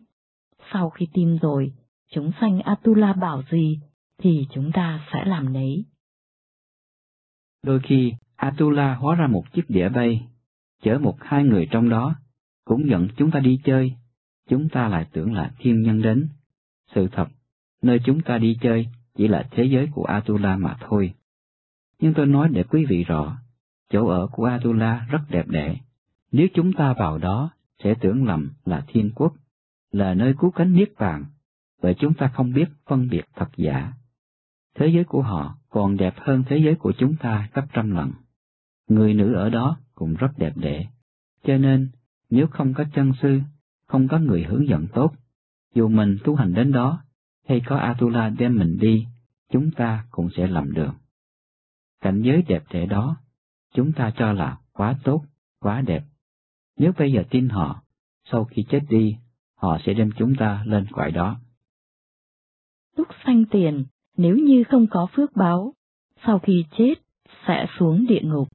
[0.74, 1.72] Sau khi tin rồi,
[2.12, 3.80] chúng sanh Atula bảo gì,
[4.18, 5.86] thì chúng ta sẽ làm nấy.
[7.64, 10.28] Đôi khi, Atula hóa ra một chiếc đĩa bay,
[10.82, 12.16] chở một hai người trong đó,
[12.68, 13.94] cũng dẫn chúng ta đi chơi,
[14.50, 16.28] chúng ta lại tưởng là thiên nhân đến.
[16.96, 17.28] Sự thật,
[17.82, 21.14] nơi chúng ta đi chơi chỉ là thế giới của Atula mà thôi.
[22.00, 23.38] Nhưng tôi nói để quý vị rõ,
[23.90, 25.76] chỗ ở của Atula rất đẹp đẽ.
[26.32, 27.50] Nếu chúng ta vào đó,
[27.84, 29.34] sẽ tưởng lầm là thiên quốc,
[29.92, 31.26] là nơi cứu cánh niết bàn,
[31.82, 33.94] bởi chúng ta không biết phân biệt thật giả.
[34.76, 38.12] Thế giới của họ còn đẹp hơn thế giới của chúng ta gấp trăm lần.
[38.88, 40.88] Người nữ ở đó cũng rất đẹp đẽ,
[41.44, 41.90] cho nên
[42.30, 43.40] nếu không có chân sư,
[43.88, 45.14] không có người hướng dẫn tốt,
[45.74, 47.04] dù mình tu hành đến đó,
[47.48, 49.06] hay có Atula đem mình đi,
[49.52, 50.94] chúng ta cũng sẽ lầm đường.
[52.02, 53.18] Cảnh giới đẹp đẽ đó,
[53.74, 55.24] chúng ta cho là quá tốt,
[55.60, 56.04] quá đẹp.
[56.78, 57.84] Nếu bây giờ tin họ,
[58.32, 59.16] sau khi chết đi,
[59.56, 61.40] họ sẽ đem chúng ta lên cõi đó.
[62.98, 63.86] Lúc sanh tiền,
[64.18, 65.74] nếu như không có phước báo,
[66.26, 66.94] sau khi chết
[67.48, 68.48] sẽ xuống địa ngục.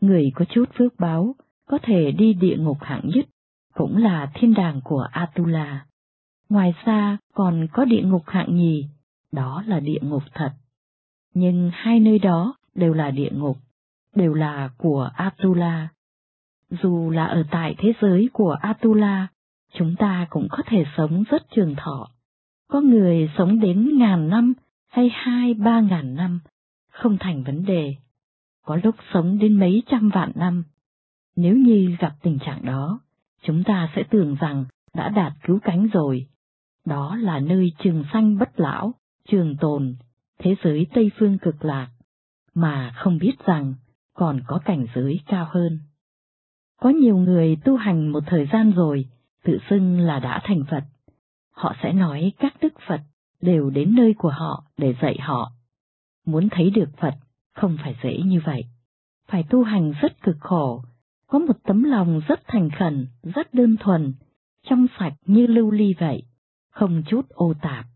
[0.00, 1.34] Người có chút phước báo
[1.66, 3.26] có thể đi địa ngục hạng nhất,
[3.74, 5.86] cũng là thiên đàng của Atula.
[6.48, 8.86] Ngoài ra còn có địa ngục hạng nhì,
[9.32, 10.52] đó là địa ngục thật.
[11.34, 13.58] Nhưng hai nơi đó đều là địa ngục,
[14.14, 15.88] đều là của Atula.
[16.70, 19.26] Dù là ở tại thế giới của Atula,
[19.72, 22.08] chúng ta cũng có thể sống rất trường thọ.
[22.68, 24.52] Có người sống đến ngàn năm
[24.88, 26.40] hay hai ba ngàn năm,
[26.90, 27.94] không thành vấn đề.
[28.64, 30.64] Có lúc sống đến mấy trăm vạn năm.
[31.36, 33.00] Nếu như gặp tình trạng đó,
[33.42, 36.26] chúng ta sẽ tưởng rằng đã đạt cứu cánh rồi.
[36.84, 38.94] Đó là nơi trường sanh bất lão,
[39.28, 39.94] trường tồn,
[40.38, 41.88] thế giới Tây Phương cực lạc,
[42.54, 43.74] mà không biết rằng
[44.14, 45.78] còn có cảnh giới cao hơn.
[46.80, 49.08] Có nhiều người tu hành một thời gian rồi,
[49.44, 50.84] tự xưng là đã thành Phật.
[51.52, 53.00] Họ sẽ nói các đức Phật
[53.40, 55.52] đều đến nơi của họ để dạy họ.
[56.26, 57.14] Muốn thấy được Phật
[57.54, 58.64] không phải dễ như vậy,
[59.28, 60.82] phải tu hành rất cực khổ,
[61.26, 64.12] có một tấm lòng rất thành khẩn, rất đơn thuần,
[64.62, 66.22] trong sạch như lưu ly vậy,
[66.70, 67.86] không chút ô tạp.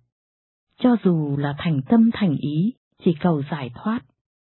[0.79, 2.73] Cho dù là thành tâm thành ý,
[3.05, 4.01] chỉ cầu giải thoát,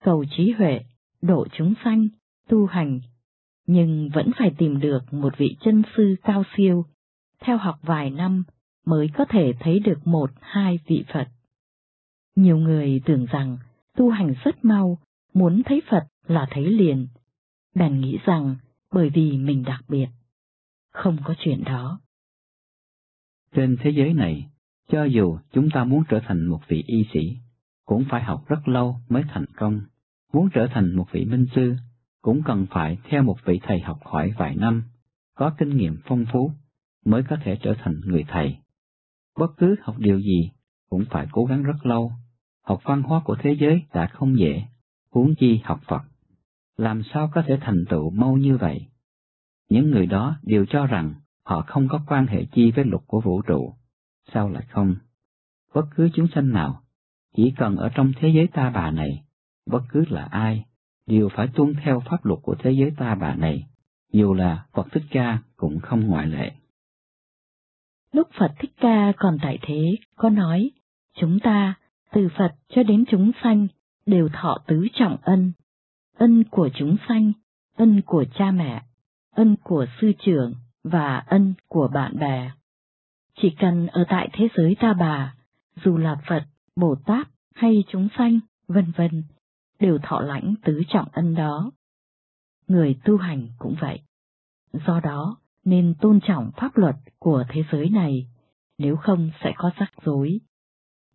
[0.04, 0.82] cầu trí huệ,
[1.22, 2.08] độ chúng sanh,
[2.48, 3.00] tu hành,
[3.68, 6.86] nhưng vẫn phải tìm được một vị chân sư cao siêu,
[7.40, 8.44] theo học vài năm
[8.86, 11.28] mới có thể thấy được một hai vị Phật.
[12.36, 13.58] Nhiều người tưởng rằng
[13.98, 14.98] tu hành rất mau,
[15.34, 17.08] muốn thấy Phật là thấy liền,
[17.76, 18.56] bèn nghĩ rằng
[18.94, 20.08] bởi vì mình đặc biệt.
[20.92, 22.02] Không có chuyện đó.
[23.54, 24.50] Trên thế giới này,
[24.88, 27.38] cho dù chúng ta muốn trở thành một vị y sĩ,
[27.86, 29.82] cũng phải học rất lâu mới thành công.
[30.34, 31.76] Muốn trở thành một vị minh sư,
[32.22, 34.84] cũng cần phải theo một vị thầy học hỏi vài năm,
[35.36, 36.52] có kinh nghiệm phong phú,
[37.06, 38.58] mới có thể trở thành người thầy.
[39.38, 40.52] Bất cứ học điều gì,
[40.90, 42.12] cũng phải cố gắng rất lâu.
[42.64, 44.64] Học văn hóa của thế giới đã không dễ,
[45.12, 46.02] huống chi học Phật.
[46.80, 48.88] Làm sao có thể thành tựu mau như vậy?
[49.70, 51.14] Những người đó đều cho rằng
[51.44, 53.74] họ không có quan hệ chi với luật của vũ trụ.
[54.34, 54.96] Sao lại không?
[55.74, 56.82] Bất cứ chúng sanh nào,
[57.36, 59.24] chỉ cần ở trong thế giới ta bà này,
[59.66, 60.66] bất cứ là ai,
[61.08, 63.68] đều phải tuân theo pháp luật của thế giới ta bà này,
[64.12, 66.52] dù là Phật Thích Ca cũng không ngoại lệ.
[68.12, 70.72] Lúc Phật Thích Ca còn tại thế, có nói,
[71.18, 71.74] chúng ta,
[72.12, 73.68] từ Phật cho đến chúng sanh,
[74.06, 75.52] đều thọ tứ trọng ân.
[76.20, 77.32] Ân của chúng sanh,
[77.78, 78.84] ân của cha mẹ,
[79.36, 80.54] ân của sư trưởng
[80.84, 82.52] và ân của bạn bè.
[83.36, 85.36] Chỉ cần ở tại thế giới ta bà,
[85.84, 86.44] dù là Phật,
[86.76, 89.24] Bồ Tát hay chúng sanh, vân vân,
[89.80, 91.72] đều thọ lãnh tứ trọng ân đó.
[92.68, 94.00] Người tu hành cũng vậy.
[94.74, 98.28] Do đó, nên tôn trọng pháp luật của thế giới này,
[98.78, 100.40] nếu không sẽ có rắc rối.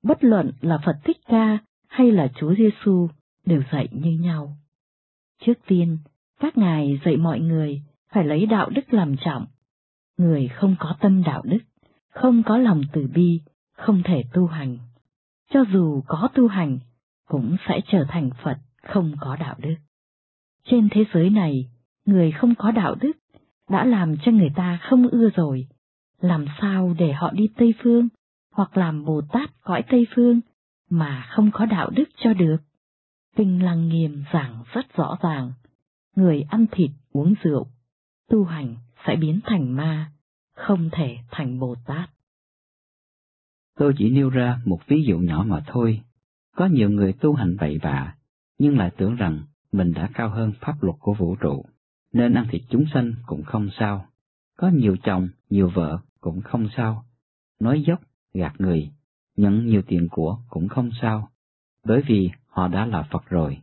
[0.03, 3.09] Bất luận là Phật Thích Ca hay là Chúa Giêsu
[3.47, 4.57] đều dạy như nhau.
[5.47, 5.99] Trước tiên,
[6.41, 9.47] các ngài dạy mọi người phải lấy đạo đức làm trọng.
[10.19, 11.59] Người không có tâm đạo đức,
[12.11, 13.41] không có lòng từ bi,
[13.77, 14.79] không thể tu hành.
[15.51, 16.79] Cho dù có tu hành,
[17.29, 19.75] cũng sẽ trở thành Phật không có đạo đức.
[20.65, 21.69] Trên thế giới này,
[22.07, 23.13] người không có đạo đức
[23.71, 25.67] đã làm cho người ta không ưa rồi,
[26.21, 28.09] làm sao để họ đi Tây Phương,
[28.53, 30.41] hoặc làm Bồ Tát cõi Tây Phương,
[30.91, 32.57] mà không có đạo đức cho được.
[33.37, 35.53] Kinh Lăng Nghiêm giảng rất rõ ràng,
[36.17, 37.67] người ăn thịt uống rượu,
[38.29, 40.13] tu hành sẽ biến thành ma,
[40.55, 42.11] không thể thành Bồ Tát.
[43.77, 46.03] Tôi chỉ nêu ra một ví dụ nhỏ mà thôi.
[46.57, 48.15] Có nhiều người tu hành bậy bạ,
[48.59, 49.43] nhưng lại tưởng rằng
[49.73, 51.65] mình đã cao hơn pháp luật của vũ trụ
[52.15, 54.07] nên ăn thịt chúng sanh cũng không sao.
[54.57, 57.05] Có nhiều chồng, nhiều vợ cũng không sao.
[57.61, 58.01] Nói dốc,
[58.35, 58.91] gạt người,
[59.37, 61.29] nhận nhiều tiền của cũng không sao,
[61.85, 63.59] bởi vì họ đã là Phật rồi.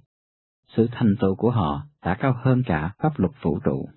[0.67, 3.89] Sự thành tựu của họ đã cao hơn cả pháp luật vũ trụ.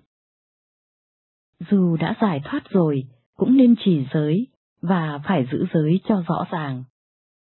[1.69, 3.03] Dù đã giải thoát rồi,
[3.35, 4.47] cũng nên trì giới
[4.81, 6.83] và phải giữ giới cho rõ ràng.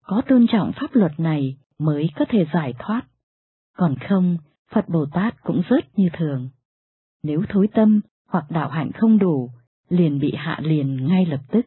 [0.03, 3.03] Có tôn trọng pháp luật này mới có thể giải thoát.
[3.77, 4.37] Còn không,
[4.73, 6.49] Phật Bồ Tát cũng rớt như thường
[7.27, 9.51] nếu thối tâm hoặc đạo hạnh không đủ,
[9.89, 11.67] liền bị hạ liền ngay lập tức.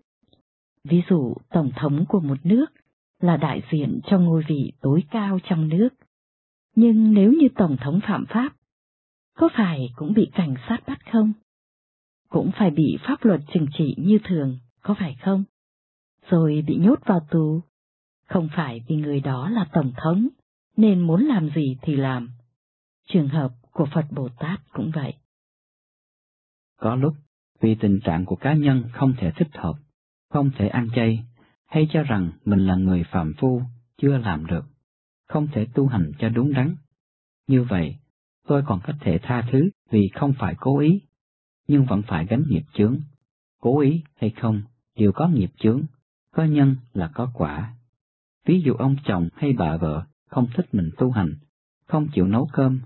[0.83, 2.65] Ví dụ, Tổng thống của một nước
[3.19, 5.89] là đại diện cho ngôi vị tối cao trong nước.
[6.75, 8.53] Nhưng nếu như Tổng thống phạm pháp,
[9.37, 11.33] có phải cũng bị cảnh sát bắt không?
[12.29, 15.43] Cũng phải bị pháp luật trừng trị như thường, có phải không?
[16.29, 17.61] Rồi bị nhốt vào tù.
[18.25, 20.27] Không phải vì người đó là Tổng thống,
[20.77, 22.29] nên muốn làm gì thì làm.
[23.07, 25.13] Trường hợp của Phật Bồ Tát cũng vậy.
[26.79, 27.13] Có lúc,
[27.59, 29.73] vì tình trạng của cá nhân không thể thích hợp,
[30.29, 31.23] không thể ăn chay,
[31.69, 33.61] hay cho rằng mình là người phạm phu,
[33.97, 34.65] chưa làm được,
[35.27, 36.75] không thể tu hành cho đúng đắn.
[37.47, 37.95] Như vậy,
[38.47, 41.01] tôi còn có thể tha thứ vì không phải cố ý,
[41.67, 42.97] nhưng vẫn phải gánh nghiệp chướng.
[43.61, 44.61] Cố ý hay không,
[44.95, 45.81] đều có nghiệp chướng,
[46.31, 47.75] có nhân là có quả.
[48.45, 51.33] Ví dụ ông chồng hay bà vợ không thích mình tu hành,
[51.87, 52.79] không chịu nấu cơm,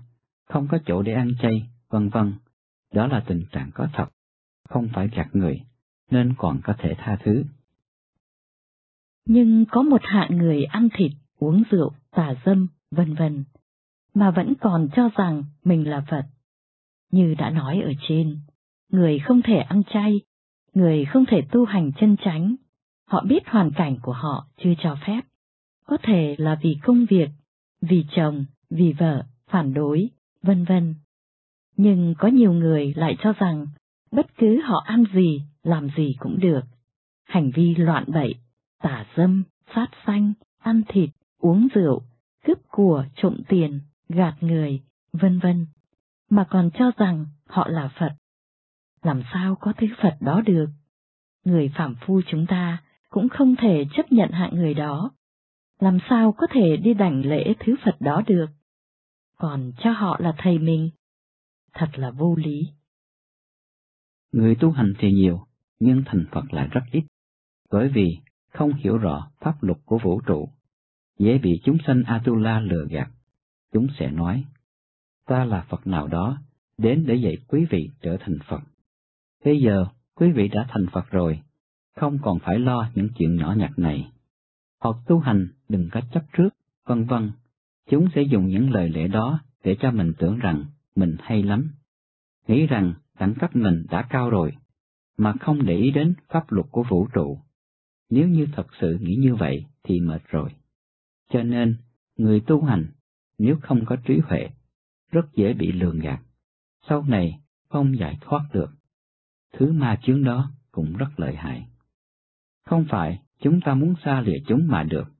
[0.48, 2.34] không có chỗ để ăn chay, vân vân,
[2.92, 4.06] đó là tình trạng có thật,
[4.68, 5.60] không phải gạt người,
[6.10, 7.44] nên còn có thể tha thứ.
[9.26, 13.44] Nhưng có một hạng người ăn thịt, uống rượu, tà dâm, vân vân,
[14.14, 16.24] mà vẫn còn cho rằng mình là Phật.
[17.10, 18.38] Như đã nói ở trên,
[18.88, 20.20] người không thể ăn chay,
[20.74, 22.54] người không thể tu hành chân chánh,
[23.06, 25.20] họ biết hoàn cảnh của họ chưa cho phép.
[25.86, 27.28] Có thể là vì công việc,
[27.80, 30.10] vì chồng, vì vợ, phản đối,
[30.42, 30.94] vân vân.
[31.76, 33.66] Nhưng có nhiều người lại cho rằng,
[34.12, 36.60] bất cứ họ ăn gì, làm gì cũng được.
[37.24, 38.34] Hành vi loạn bậy,
[38.82, 42.02] tả dâm, sát sanh, ăn thịt, uống rượu,
[42.44, 44.82] cướp của, trộm tiền, gạt người,
[45.12, 45.66] vân vân,
[46.30, 48.14] mà còn cho rằng họ là Phật.
[49.02, 50.66] Làm sao có thứ Phật đó được?
[51.44, 55.10] Người phạm phu chúng ta cũng không thể chấp nhận hạng người đó.
[55.80, 58.46] làm sao có thể đi đảnh lễ thứ Phật đó được?
[59.36, 60.90] Còn cho họ là thầy mình.
[61.72, 62.68] Thật là vô lý.
[64.32, 65.46] Người tu hành thì nhiều,
[65.80, 67.04] nhưng thành Phật lại rất ít,
[67.70, 68.18] bởi vì
[68.54, 70.48] không hiểu rõ pháp luật của vũ trụ,
[71.18, 73.10] dễ bị chúng sanh Atula lừa gạt.
[73.72, 74.44] Chúng sẽ nói,
[75.26, 76.38] ta là Phật nào đó,
[76.78, 78.60] đến để dạy quý vị trở thành Phật.
[79.44, 81.42] Bây giờ, quý vị đã thành Phật rồi,
[81.96, 84.10] không còn phải lo những chuyện nhỏ nhặt này.
[84.80, 86.48] Hoặc tu hành đừng có chấp trước,
[86.86, 87.32] vân vân.
[87.90, 90.64] Chúng sẽ dùng những lời lẽ đó để cho mình tưởng rằng
[90.96, 91.70] mình hay lắm.
[92.46, 94.52] Nghĩ rằng đẳng cấp mình đã cao rồi,
[95.16, 97.38] mà không để ý đến pháp luật của vũ trụ.
[98.10, 100.50] Nếu như thật sự nghĩ như vậy thì mệt rồi.
[101.30, 101.76] Cho nên,
[102.16, 102.86] người tu hành,
[103.38, 104.50] nếu không có trí huệ,
[105.10, 106.22] rất dễ bị lường gạt.
[106.88, 108.70] Sau này, không giải thoát được.
[109.52, 111.66] Thứ ma chướng đó cũng rất lợi hại.
[112.64, 115.12] Không phải chúng ta muốn xa lìa chúng mà được.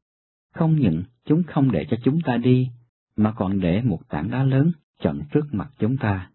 [0.55, 2.71] Không những chúng không để cho chúng ta đi,
[3.17, 6.31] mà còn để một tảng đá lớn chặn trước mặt chúng ta.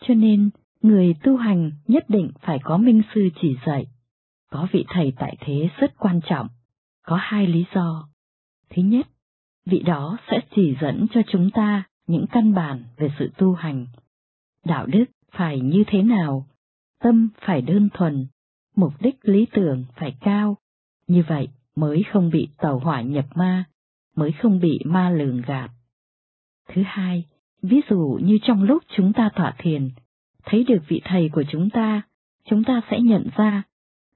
[0.00, 0.50] Cho nên,
[0.82, 3.86] người tu hành nhất định phải có minh sư chỉ dạy.
[4.50, 6.48] Có vị thầy tại thế rất quan trọng,
[7.02, 8.08] có hai lý do.
[8.70, 9.06] Thứ nhất,
[9.66, 13.86] vị đó sẽ chỉ dẫn cho chúng ta những căn bản về sự tu hành.
[14.64, 16.46] Đạo đức phải như thế nào,
[17.00, 18.26] tâm phải đơn thuần,
[18.76, 20.56] mục đích lý tưởng phải cao,
[21.06, 23.64] như vậy mới không bị tàu hỏa nhập ma,
[24.16, 25.70] mới không bị ma lường gạt.
[26.68, 27.24] Thứ hai,
[27.62, 29.90] ví dụ như trong lúc chúng ta tọa thiền,
[30.44, 32.02] thấy được vị thầy của chúng ta,
[32.44, 33.62] chúng ta sẽ nhận ra,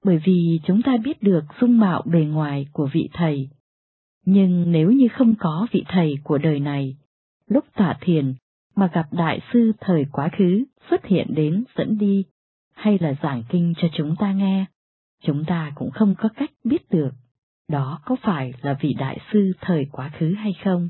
[0.04, 3.48] bởi vì chúng ta biết được dung mạo bề ngoài của vị thầy.
[4.24, 6.96] Nhưng nếu như không có vị thầy của đời này,
[7.46, 8.34] lúc tọa thiền
[8.76, 12.24] mà gặp đại sư thời quá khứ xuất hiện đến dẫn đi,
[12.72, 14.64] hay là giảng kinh cho chúng ta nghe,
[15.22, 17.10] chúng ta cũng không có cách biết được
[17.70, 20.88] đó có phải là vị đại sư thời quá khứ hay không.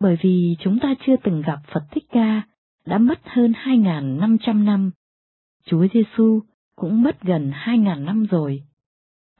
[0.00, 2.42] Bởi vì chúng ta chưa từng gặp Phật Thích Ca,
[2.86, 4.90] đã mất hơn 2.500 năm.
[5.64, 6.40] Chúa Giêsu
[6.80, 8.62] cũng mất gần 2.000 năm rồi.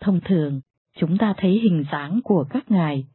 [0.01, 0.61] Thông thường,
[0.97, 3.07] chúng ta thấy hình dáng của các ngài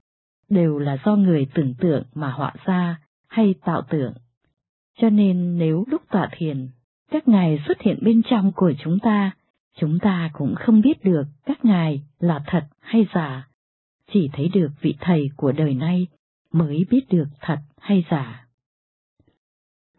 [0.50, 4.14] đều là do người tưởng tượng mà họa ra hay tạo tượng.
[4.98, 6.68] Cho nên nếu lúc tọa thiền,
[7.12, 9.32] các ngài xuất hiện bên trong của chúng ta,
[9.78, 13.48] chúng ta cũng không biết được các ngài là thật hay giả,
[14.12, 16.08] chỉ thấy được vị thầy của đời nay
[16.52, 18.48] mới biết được thật hay giả.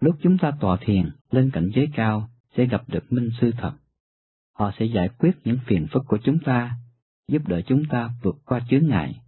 [0.00, 3.72] Lúc chúng ta tọa thiền lên cảnh giới cao sẽ gặp được minh sư thật.
[4.56, 6.76] Họ sẽ giải quyết những phiền phức của chúng ta,
[7.28, 9.20] giúp đỡ chúng ta vượt qua chướng ngại,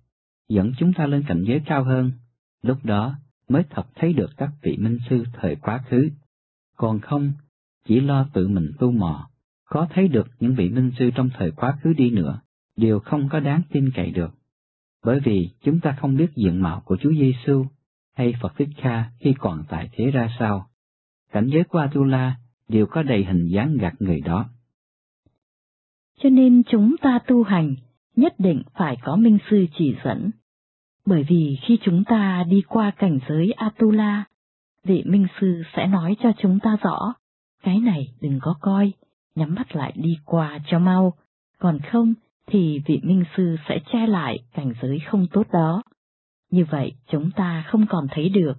[0.48, 2.12] dẫn chúng ta lên cảnh giới cao hơn.
[2.62, 3.16] Lúc đó
[3.48, 6.10] mới thật thấy được các vị minh sư thời quá khứ.
[6.76, 7.32] Còn không,
[7.84, 9.30] chỉ lo tự mình tu mò,
[9.64, 12.40] có thấy được những vị minh sư trong thời quá khứ đi nữa,
[12.76, 14.34] đều không có đáng tin cậy được.
[15.04, 17.66] Bởi vì chúng ta không biết diện mạo của Chúa Giêsu
[18.16, 20.70] hay Phật Thích Ca khi còn tại thế ra sao.
[21.32, 22.36] Cảnh giới qua tu la
[22.68, 24.48] đều có đầy hình dáng gạt người đó.
[26.18, 27.74] Cho nên chúng ta tu hành
[28.16, 30.30] nhất định phải có minh sư chỉ dẫn.
[31.06, 34.24] Bởi vì khi chúng ta đi qua cảnh giới Atula,
[34.84, 37.14] vị minh sư sẽ nói cho chúng ta rõ,
[37.62, 38.92] cái này đừng có coi,
[39.34, 41.12] nhắm mắt lại đi qua cho mau,
[41.58, 42.14] còn không
[42.46, 45.82] thì vị minh sư sẽ che lại cảnh giới không tốt đó.
[46.50, 48.54] Như vậy chúng ta không còn thấy được.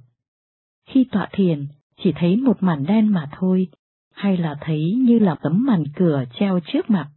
[0.85, 1.67] Khi tọa thiền,
[2.03, 3.67] chỉ thấy một màn đen mà thôi,
[4.13, 7.09] hay là thấy như là tấm màn cửa treo trước mặt,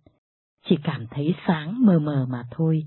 [0.66, 2.85] chỉ cảm thấy sáng mờ mờ mà thôi.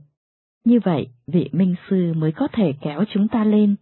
[0.65, 3.75] Như vậy, vị minh sư mới có thể kéo chúng ta lên,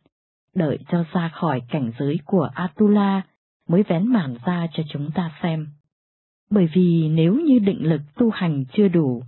[0.55, 3.21] đợi cho ra khỏi cảnh giới của Atula
[3.69, 5.67] mới vén màn ra cho chúng ta xem.
[6.49, 9.23] Bởi vì nếu như định lực tu hành chưa đủ,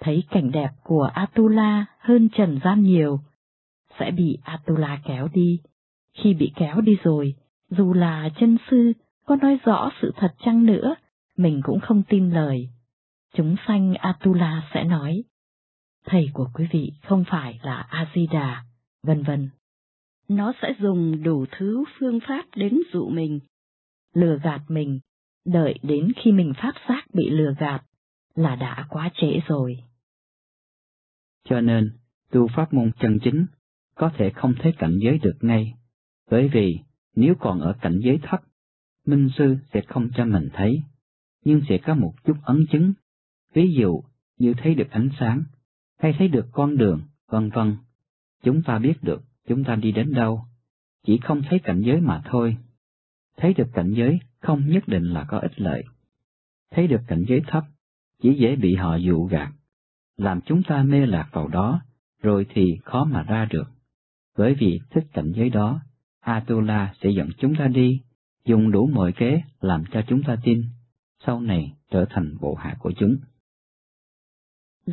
[0.00, 3.20] thấy cảnh đẹp của Atula hơn trần gian nhiều,
[3.98, 5.60] sẽ bị Atula kéo đi.
[6.18, 7.34] Khi bị kéo đi rồi,
[7.70, 8.92] dù là chân sư
[9.26, 10.94] có nói rõ sự thật chăng nữa,
[11.36, 12.68] mình cũng không tin lời.
[13.34, 15.24] Chúng sanh Atula sẽ nói,
[16.04, 18.64] thầy của quý vị không phải là A-di-đà,
[19.02, 19.50] vân vân.
[20.28, 23.40] Nó sẽ dùng đủ thứ phương pháp đến dụ mình,
[24.14, 25.00] lừa gạt mình,
[25.44, 27.82] đợi đến khi mình phát giác bị lừa gạt
[28.34, 29.76] là đã quá trễ rồi.
[31.44, 31.98] Cho nên,
[32.30, 33.46] tu pháp môn chân chính
[33.94, 35.74] có thể không thấy cảnh giới được ngay,
[36.30, 36.78] bởi vì
[37.16, 38.40] nếu còn ở cảnh giới thấp,
[39.06, 40.82] minh sư sẽ không cho mình thấy,
[41.44, 42.92] nhưng sẽ có một chút ấn chứng,
[43.54, 44.02] ví dụ
[44.38, 45.42] như thấy được ánh sáng,
[45.98, 47.76] hay thấy được con đường, vân vân.
[48.42, 50.44] Chúng ta biết được chúng ta đi đến đâu,
[51.06, 52.56] chỉ không thấy cảnh giới mà thôi.
[53.36, 55.84] Thấy được cảnh giới không nhất định là có ích lợi.
[56.70, 57.64] Thấy được cảnh giới thấp,
[58.22, 59.52] chỉ dễ bị họ dụ gạt,
[60.16, 61.80] làm chúng ta mê lạc vào đó,
[62.22, 63.68] rồi thì khó mà ra được.
[64.36, 65.80] Bởi vì thích cảnh giới đó,
[66.20, 68.00] Atula sẽ dẫn chúng ta đi,
[68.44, 70.64] dùng đủ mọi kế làm cho chúng ta tin,
[71.26, 73.16] sau này trở thành bộ hạ của chúng.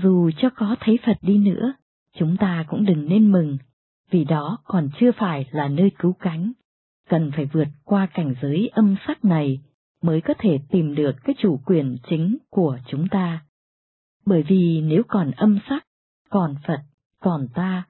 [0.04, 1.74] Dù cho có thấy Phật đi nữa,
[2.14, 3.58] chúng ta cũng đừng nên mừng,
[4.12, 6.52] vì đó còn chưa phải là nơi cứu cánh.
[7.10, 9.60] Cần phải vượt qua cảnh giới âm sắc này
[10.02, 13.46] mới có thể tìm được cái chủ quyền chính của chúng ta.
[14.26, 15.86] Bởi vì nếu còn âm sắc,
[16.30, 16.82] còn Phật,
[17.22, 17.84] còn ta,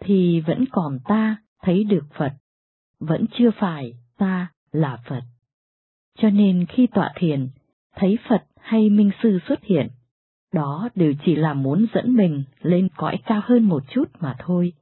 [0.00, 2.32] thì vẫn còn ta thấy được Phật,
[3.00, 5.22] vẫn chưa phải ta là Phật.
[6.18, 7.48] Cho nên khi tọa thiền,
[7.96, 9.88] thấy Phật hay Minh Sư xuất hiện,
[10.54, 14.72] đó đều chỉ là muốn dẫn mình lên cõi cao hơn một chút mà thôi.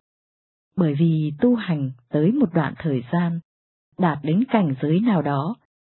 [0.76, 3.40] Bởi vì tu hành tới một đoạn thời gian,
[3.98, 5.56] đạt đến cảnh giới nào đó,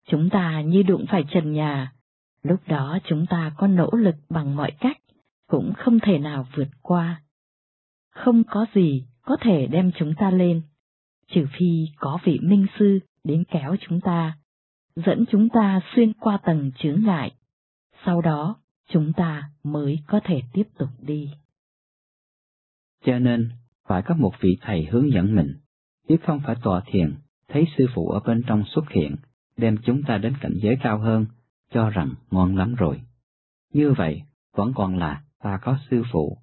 [0.09, 1.93] chúng ta như đụng phải trần nhà,
[2.43, 4.99] lúc đó chúng ta có nỗ lực bằng mọi cách,
[5.49, 7.23] cũng không thể nào vượt qua.
[8.11, 10.63] Không có gì có thể đem chúng ta lên,
[11.29, 14.39] trừ phi có vị minh sư đến kéo chúng ta,
[14.97, 17.35] dẫn chúng ta xuyên qua tầng chướng ngại.
[18.05, 18.57] Sau đó,
[18.89, 21.31] chúng ta mới có thể tiếp tục đi.
[23.05, 23.51] Cho nên,
[23.89, 25.55] phải có một vị thầy hướng dẫn mình,
[26.09, 27.15] chứ không phải tọa thiền,
[27.49, 29.17] thấy sư phụ ở bên trong xuất hiện,
[29.57, 31.27] đem chúng ta đến cảnh giới cao hơn,
[31.71, 33.01] cho rằng ngon lắm rồi.
[33.73, 34.23] Như vậy,
[34.57, 36.39] vẫn còn là ta có sư phụ,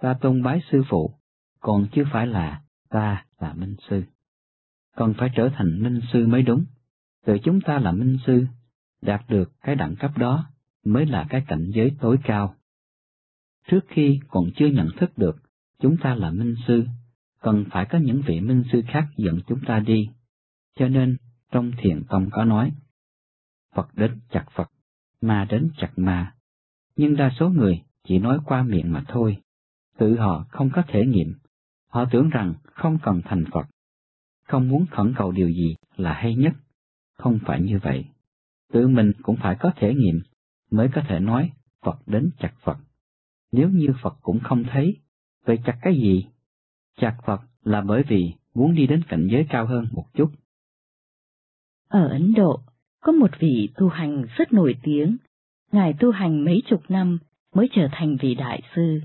[0.00, 1.14] ta tôn bái sư phụ,
[1.60, 4.02] còn chưa phải là ta là minh sư.
[4.96, 6.64] Còn phải trở thành minh sư mới đúng,
[7.26, 8.46] từ chúng ta là minh sư,
[9.02, 10.51] đạt được cái đẳng cấp đó
[10.84, 12.54] mới là cái cảnh giới tối cao.
[13.68, 15.36] Trước khi còn chưa nhận thức được
[15.78, 16.86] chúng ta là minh sư,
[17.40, 20.08] cần phải có những vị minh sư khác dẫn chúng ta đi.
[20.78, 21.16] Cho nên,
[21.50, 22.72] trong thiền tông có nói,
[23.74, 24.70] Phật đến chặt Phật,
[25.20, 26.34] ma đến chặt ma.
[26.96, 29.36] Nhưng đa số người chỉ nói qua miệng mà thôi,
[29.98, 31.34] tự họ không có thể nghiệm.
[31.88, 33.66] Họ tưởng rằng không cần thành Phật,
[34.48, 36.52] không muốn khẩn cầu điều gì là hay nhất.
[37.18, 38.04] Không phải như vậy.
[38.72, 40.20] Tự mình cũng phải có thể nghiệm
[40.72, 41.50] mới có thể nói
[41.84, 42.76] Phật đến chặt Phật.
[43.52, 44.96] Nếu như Phật cũng không thấy,
[45.44, 46.26] vậy chặt cái gì?
[46.96, 50.30] Chặt Phật là bởi vì muốn đi đến cảnh giới cao hơn một chút.
[51.88, 52.60] Ở Ấn Độ,
[53.00, 55.16] có một vị tu hành rất nổi tiếng,
[55.72, 57.18] Ngài tu hành mấy chục năm
[57.54, 59.00] mới trở thành vị đại sư.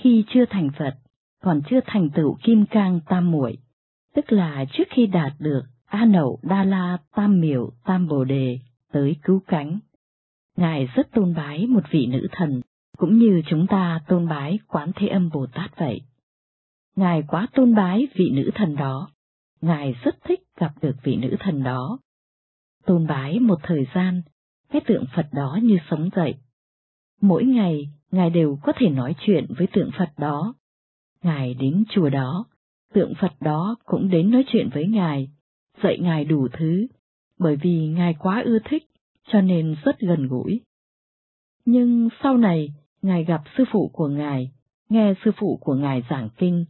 [0.00, 0.94] Khi chưa thành Phật,
[1.42, 3.58] còn chưa thành tựu kim cang tam muội,
[4.14, 8.58] tức là trước khi đạt được A Nậu Đa La Tam Miểu Tam Bồ Đề
[8.92, 9.78] tới cứu cánh.
[10.56, 12.60] Ngài rất tôn bái một vị nữ thần,
[12.96, 16.00] cũng như chúng ta tôn bái Quán Thế Âm Bồ Tát vậy.
[16.96, 19.10] Ngài quá tôn bái vị nữ thần đó,
[19.60, 21.98] Ngài rất thích gặp được vị nữ thần đó.
[22.86, 24.22] Tôn bái một thời gian,
[24.70, 26.34] cái tượng Phật đó như sống dậy.
[27.20, 30.54] Mỗi ngày, Ngài đều có thể nói chuyện với tượng Phật đó.
[31.22, 32.44] Ngài đến chùa đó,
[32.92, 35.28] tượng Phật đó cũng đến nói chuyện với Ngài,
[35.82, 36.86] dạy Ngài đủ thứ,
[37.38, 38.84] bởi vì Ngài quá ưa thích,
[39.28, 40.60] cho nên rất gần gũi.
[41.64, 42.68] Nhưng sau này,
[43.02, 44.52] Ngài gặp sư phụ của Ngài,
[44.88, 46.64] nghe sư phụ của Ngài giảng kinh,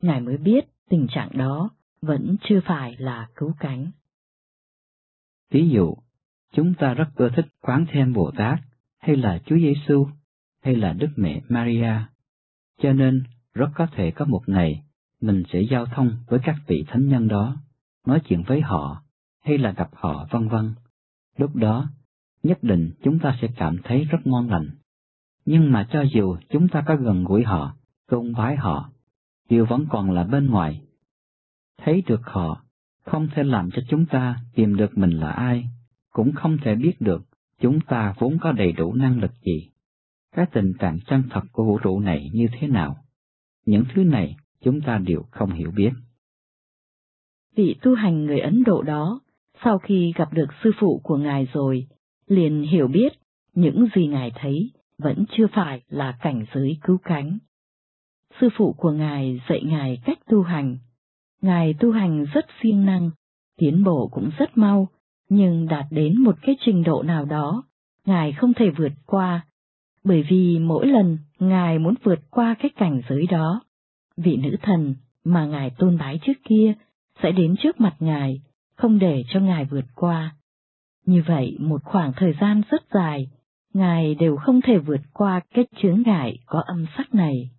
[0.00, 1.70] Ngài mới biết tình trạng đó
[2.02, 3.90] vẫn chưa phải là cứu cánh.
[5.50, 5.94] Ví dụ,
[6.52, 8.58] chúng ta rất ưa thích Quán Thêm Bồ Tát,
[8.98, 10.06] hay là Chúa Giêsu,
[10.62, 11.92] hay là Đức Mẹ Maria,
[12.78, 13.22] cho nên
[13.54, 14.82] rất có thể có một ngày
[15.20, 17.56] mình sẽ giao thông với các vị thánh nhân đó,
[18.06, 19.02] nói chuyện với họ,
[19.44, 20.74] hay là gặp họ vân vân.
[21.36, 21.90] Lúc đó,
[22.42, 24.70] nhất định chúng ta sẽ cảm thấy rất ngon lành.
[25.44, 27.76] Nhưng mà cho dù chúng ta có gần gũi họ,
[28.08, 28.90] tôn vái họ,
[29.48, 30.82] điều vẫn còn là bên ngoài.
[31.78, 32.64] Thấy được họ,
[33.04, 35.68] không thể làm cho chúng ta tìm được mình là ai,
[36.12, 37.22] cũng không thể biết được
[37.60, 39.70] chúng ta vốn có đầy đủ năng lực gì.
[40.36, 42.96] Cái tình trạng chân thật của vũ trụ này như thế nào?
[43.66, 45.90] Những thứ này chúng ta đều không hiểu biết.
[47.56, 49.20] Vị tu hành người Ấn Độ đó,
[49.64, 51.86] sau khi gặp được sư phụ của ngài rồi,
[52.28, 53.12] liền hiểu biết
[53.54, 57.38] những gì ngài thấy vẫn chưa phải là cảnh giới cứu cánh.
[58.40, 60.78] Sư phụ của ngài dạy ngài cách tu hành.
[61.42, 63.10] Ngài tu hành rất siêng năng,
[63.58, 64.88] tiến bộ cũng rất mau,
[65.28, 67.64] nhưng đạt đến một cái trình độ nào đó,
[68.04, 69.46] ngài không thể vượt qua,
[70.04, 73.62] bởi vì mỗi lần ngài muốn vượt qua cái cảnh giới đó,
[74.16, 76.74] vị nữ thần mà ngài tôn bái trước kia
[77.22, 78.40] sẽ đến trước mặt ngài,
[78.76, 80.37] không để cho ngài vượt qua.
[81.08, 83.30] Như vậy một khoảng thời gian rất dài,
[83.74, 87.50] ngài đều không thể vượt qua cái chướng ngại có âm sắc này.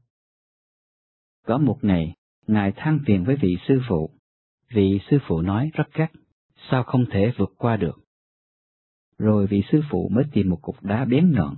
[1.46, 2.16] Có một ngày,
[2.48, 4.10] ngài than phiền với vị sư phụ,
[4.74, 6.12] vị sư phụ nói rất gắt,
[6.70, 8.00] sao không thể vượt qua được.
[9.18, 11.56] Rồi vị sư phụ mới tìm một cục đá bén nhọn,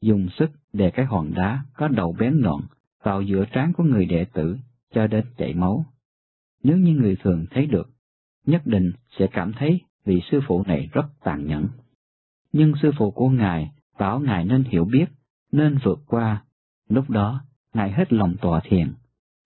[0.00, 2.60] dùng sức để cái hòn đá có đầu bén nhọn
[3.02, 4.58] vào giữa trán của người đệ tử
[4.94, 5.84] cho đến chảy máu.
[6.62, 7.90] Nếu như người thường thấy được,
[8.46, 11.68] nhất định sẽ cảm thấy vị sư phụ này rất tàn nhẫn.
[12.52, 15.06] Nhưng sư phụ của ngài bảo ngài nên hiểu biết,
[15.52, 16.44] nên vượt qua.
[16.88, 17.40] Lúc đó,
[17.74, 18.92] ngài hết lòng tọa thiền.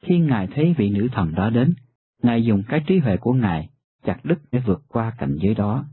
[0.02, 1.74] Khi ngài thấy vị nữ thần đó đến,
[2.22, 3.68] ngài dùng cái trí huệ của ngài
[4.04, 5.84] chặt đứt để vượt qua cảnh giới đó.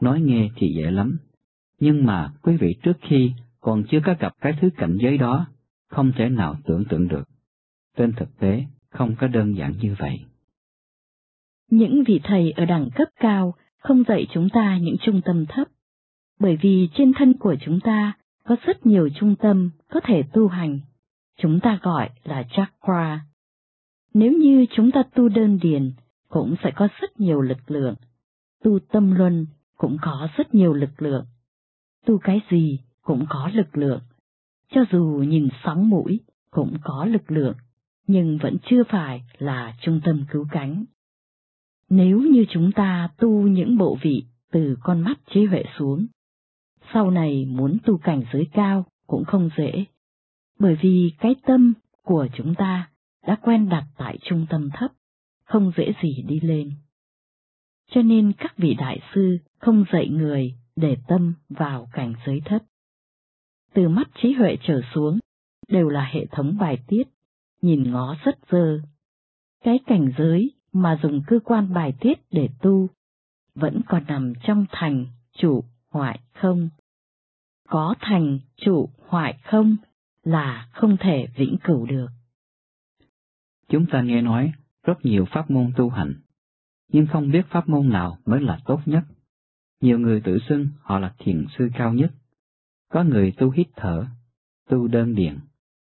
[0.00, 1.18] Nói nghe thì dễ lắm,
[1.80, 5.46] nhưng mà quý vị trước khi còn chưa có gặp cái thứ cảnh giới đó,
[5.88, 7.28] không thể nào tưởng tượng được.
[7.96, 10.20] Trên thực tế, không có đơn giản như vậy.
[11.70, 15.68] Những vị thầy ở đẳng cấp cao không dạy chúng ta những trung tâm thấp,
[16.40, 18.12] bởi vì trên thân của chúng ta
[18.44, 20.80] có rất nhiều trung tâm có thể tu hành,
[21.38, 23.24] chúng ta gọi là chakra.
[24.14, 25.92] Nếu như chúng ta tu đơn điền,
[26.28, 27.94] cũng sẽ có rất nhiều lực lượng,
[28.64, 31.24] tu tâm luân cũng có rất nhiều lực lượng,
[32.06, 34.00] tu cái gì cũng có lực lượng,
[34.70, 36.20] cho dù nhìn sóng mũi
[36.50, 37.54] cũng có lực lượng,
[38.06, 40.84] nhưng vẫn chưa phải là trung tâm cứu cánh.
[41.88, 46.06] Nếu như chúng ta tu những bộ vị từ con mắt trí huệ xuống,
[46.92, 49.84] sau này muốn tu cảnh giới cao cũng không dễ,
[50.58, 52.90] bởi vì cái tâm của chúng ta
[53.26, 54.92] đã quen đặt tại trung tâm thấp,
[55.44, 56.70] không dễ gì đi lên.
[57.90, 62.62] Cho nên các vị đại sư không dạy người để tâm vào cảnh giới thấp.
[63.74, 65.18] Từ mắt trí huệ trở xuống,
[65.68, 67.02] đều là hệ thống bài tiết,
[67.62, 68.80] nhìn ngó rất dơ.
[69.64, 72.88] Cái cảnh giới mà dùng cơ quan bài tiết để tu,
[73.54, 76.68] vẫn còn nằm trong thành, chủ, hoại không.
[77.68, 79.76] Có thành, chủ, hoại không
[80.22, 82.08] là không thể vĩnh cửu được.
[83.68, 84.52] Chúng ta nghe nói
[84.82, 86.14] rất nhiều pháp môn tu hành,
[86.88, 89.04] nhưng không biết pháp môn nào mới là tốt nhất.
[89.80, 92.10] Nhiều người tự xưng họ là thiền sư cao nhất.
[92.88, 94.06] Có người tu hít thở,
[94.68, 95.38] tu đơn điền,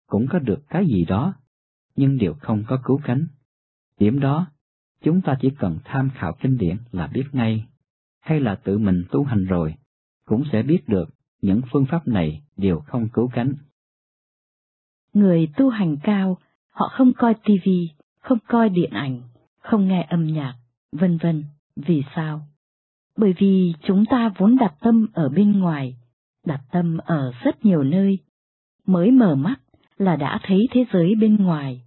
[0.08, 1.34] cũng có được cái gì đó,
[1.96, 3.28] nhưng đều không có cứu cánh.
[4.00, 4.48] Điểm đó
[5.04, 7.66] chúng ta chỉ cần tham khảo kinh điển là biết ngay,
[8.22, 9.76] hay là tự mình tu hành rồi,
[10.26, 11.10] cũng sẽ biết được
[11.42, 13.54] những phương pháp này đều không cứu cánh.
[15.14, 16.38] Người tu hành cao,
[16.72, 17.90] họ không coi tivi,
[18.20, 19.22] không coi điện ảnh,
[19.60, 20.56] không nghe âm nhạc,
[20.92, 21.44] vân vân.
[21.76, 22.48] Vì sao?
[23.18, 25.98] Bởi vì chúng ta vốn đặt tâm ở bên ngoài,
[26.46, 28.20] đặt tâm ở rất nhiều nơi.
[28.86, 29.56] Mới mở mắt
[29.98, 31.82] là đã thấy thế giới bên ngoài,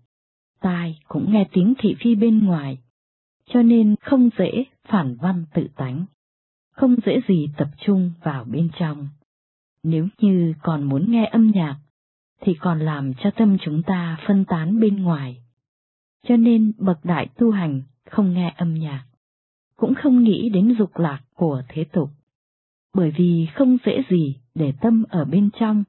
[0.61, 2.79] tai cũng nghe tiếng thị phi bên ngoài,
[3.51, 6.07] cho nên không dễ phản văn tự tánh,
[6.73, 9.09] không dễ gì tập trung vào bên trong.
[9.83, 11.79] Nếu như còn muốn nghe âm nhạc,
[12.41, 15.43] thì còn làm cho tâm chúng ta phân tán bên ngoài.
[16.27, 19.07] Cho nên bậc đại tu hành không nghe âm nhạc,
[19.77, 22.11] cũng không nghĩ đến dục lạc của thế tục.
[22.95, 25.85] Bởi vì không dễ gì để tâm ở bên trong,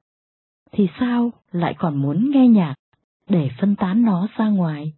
[0.72, 2.76] thì sao lại còn muốn nghe nhạc
[3.30, 4.94] để phân tán nó ra ngoài?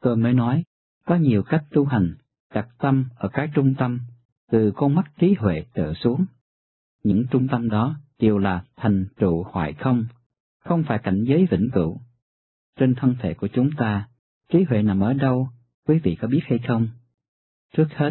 [0.00, 0.64] Tôi mới nói,
[1.08, 2.14] có nhiều cách tu hành,
[2.54, 4.00] đặt tâm ở cái trung tâm,
[4.50, 6.26] từ con mắt trí huệ trở xuống.
[7.04, 10.04] Những trung tâm đó đều là thành trụ hoại không,
[10.64, 12.00] không phải cảnh giới vĩnh cửu.
[12.78, 14.08] Trên thân thể của chúng ta,
[14.52, 15.48] trí huệ nằm ở đâu,
[15.86, 16.88] quý vị có biết hay không?
[17.76, 18.10] Trước hết,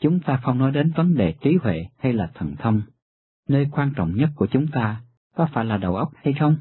[0.00, 2.82] chúng ta không nói đến vấn đề trí huệ hay là thần thông.
[3.48, 5.02] Nơi quan trọng nhất của chúng ta
[5.34, 6.56] có phải là đầu óc hay không?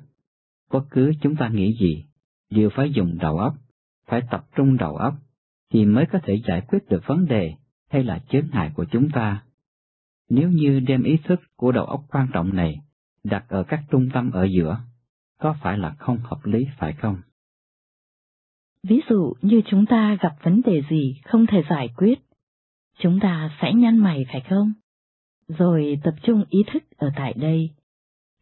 [0.72, 2.06] Bất cứ chúng ta nghĩ gì,
[2.50, 3.56] đều phải dùng đầu óc,
[4.08, 5.16] phải tập trung đầu óc
[5.70, 7.54] thì mới có thể giải quyết được vấn đề
[7.90, 9.44] hay là chướng ngại của chúng ta.
[10.30, 12.76] Nếu như đem ý thức của đầu óc quan trọng này
[13.24, 14.78] đặt ở các trung tâm ở giữa,
[15.40, 17.22] có phải là không hợp lý phải không?
[18.84, 22.20] Ví dụ như chúng ta gặp vấn đề gì không thể giải quyết,
[23.00, 24.74] chúng ta sẽ nhăn mày phải không?
[25.48, 27.70] Rồi tập trung ý thức ở tại đây.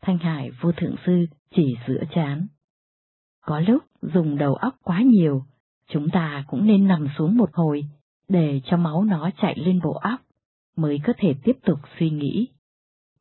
[0.02, 2.48] Thanh Hải vô thượng sư chỉ giữa chán.
[3.46, 5.44] Có lúc dùng đầu óc quá nhiều
[5.88, 7.86] chúng ta cũng nên nằm xuống một hồi
[8.28, 10.22] để cho máu nó chạy lên bộ óc
[10.76, 12.48] mới có thể tiếp tục suy nghĩ.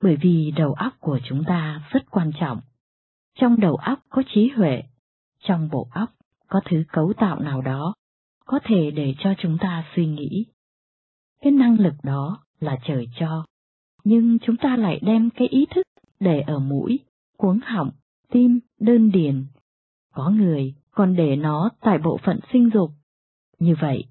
[0.02, 2.60] Bởi vì đầu óc của chúng ta rất quan trọng.
[3.34, 4.82] Trong đầu óc có trí huệ,
[5.40, 6.10] trong bộ óc
[6.48, 7.94] có thứ cấu tạo nào đó
[8.44, 10.46] có thể để cho chúng ta suy nghĩ.
[11.42, 13.44] Cái năng lực đó là trời cho,
[14.04, 15.86] nhưng chúng ta lại đem cái ý thức
[16.20, 16.98] để ở mũi,
[17.36, 17.90] cuống họng,
[18.30, 19.44] tim, đơn điền.
[20.14, 22.90] Có người còn để nó tại bộ phận sinh dục.
[23.58, 24.04] Như vậy,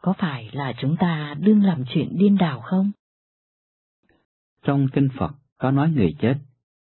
[0.00, 2.90] có phải là chúng ta đương làm chuyện điên đảo không?
[4.62, 6.34] Trong kinh Phật có nói người chết,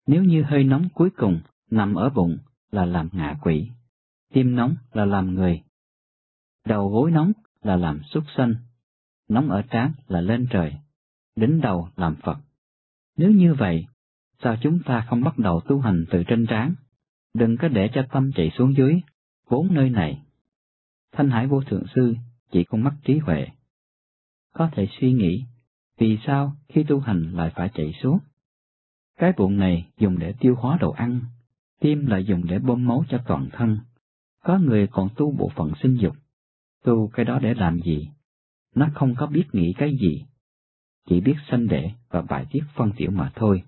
[0.06, 1.40] nếu như hơi nóng cuối cùng
[1.70, 2.38] nằm ở bụng
[2.70, 3.68] là làm ngạ quỷ,
[4.32, 5.62] tim nóng là làm người,
[6.66, 7.32] đầu gối nóng
[7.62, 8.54] là làm súc sanh,
[9.28, 10.74] nóng ở trán là lên trời,
[11.36, 12.38] đến đầu làm Phật.
[13.16, 13.86] Nếu như vậy,
[14.42, 16.74] sao chúng ta không bắt đầu tu hành từ trên trán,
[17.34, 19.00] đừng có để cho tâm chạy xuống dưới,
[19.48, 20.22] vốn nơi này.
[21.12, 22.14] Thanh Hải Vô Thượng Sư
[22.52, 23.46] chỉ con mắt trí huệ.
[24.52, 25.44] Có thể suy nghĩ,
[25.98, 28.18] vì sao khi tu hành lại phải chạy xuống?
[29.18, 31.20] Cái bụng này dùng để tiêu hóa đồ ăn,
[31.80, 33.78] tim lại dùng để bơm máu cho toàn thân.
[34.44, 36.16] Có người còn tu bộ phận sinh dục,
[36.84, 38.08] tu cái đó để làm gì?
[38.74, 40.24] Nó không có biết nghĩ cái gì,
[41.08, 43.62] chỉ biết sanh đẻ và bài tiết phân tiểu mà thôi.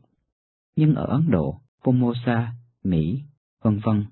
[0.77, 2.53] Nhưng ở Ấn Độ, Pomosa,
[2.85, 3.23] Mỹ,
[3.65, 4.05] vân vân,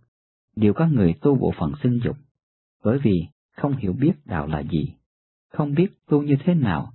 [0.56, 2.16] đều có người tu bộ phận sinh dục,
[2.84, 3.26] bởi vì
[3.56, 4.94] không hiểu biết đạo là gì,
[5.48, 6.92] không biết tu như thế nào,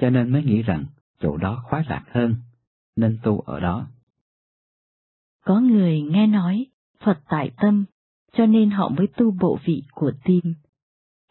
[0.00, 0.84] cho nên mới nghĩ rằng
[1.20, 2.36] chỗ đó khoái lạc hơn,
[2.96, 3.86] nên tu ở đó.
[5.44, 6.66] Có người nghe nói
[7.04, 7.84] Phật tại tâm,
[8.32, 10.54] cho nên họ mới tu bộ vị của tim.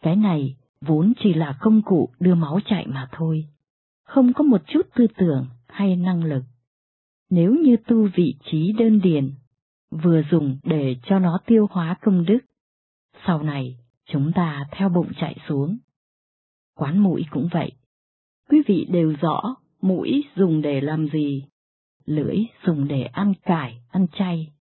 [0.02, 3.46] Cái này vốn chỉ là công cụ đưa máu chạy mà thôi,
[4.04, 6.44] không có một chút tư tưởng hay năng lực.
[7.30, 9.30] Nếu như tu vị trí đơn điền,
[9.92, 12.38] vừa dùng để cho nó tiêu hóa công đức,
[13.26, 13.76] sau này
[14.06, 15.78] chúng ta theo bụng chạy xuống.
[16.74, 17.72] Quán mũi cũng vậy.
[18.48, 21.44] Quý vị đều rõ mũi dùng để làm gì,
[22.04, 22.36] lưỡi
[22.66, 24.52] dùng để ăn cải, ăn chay.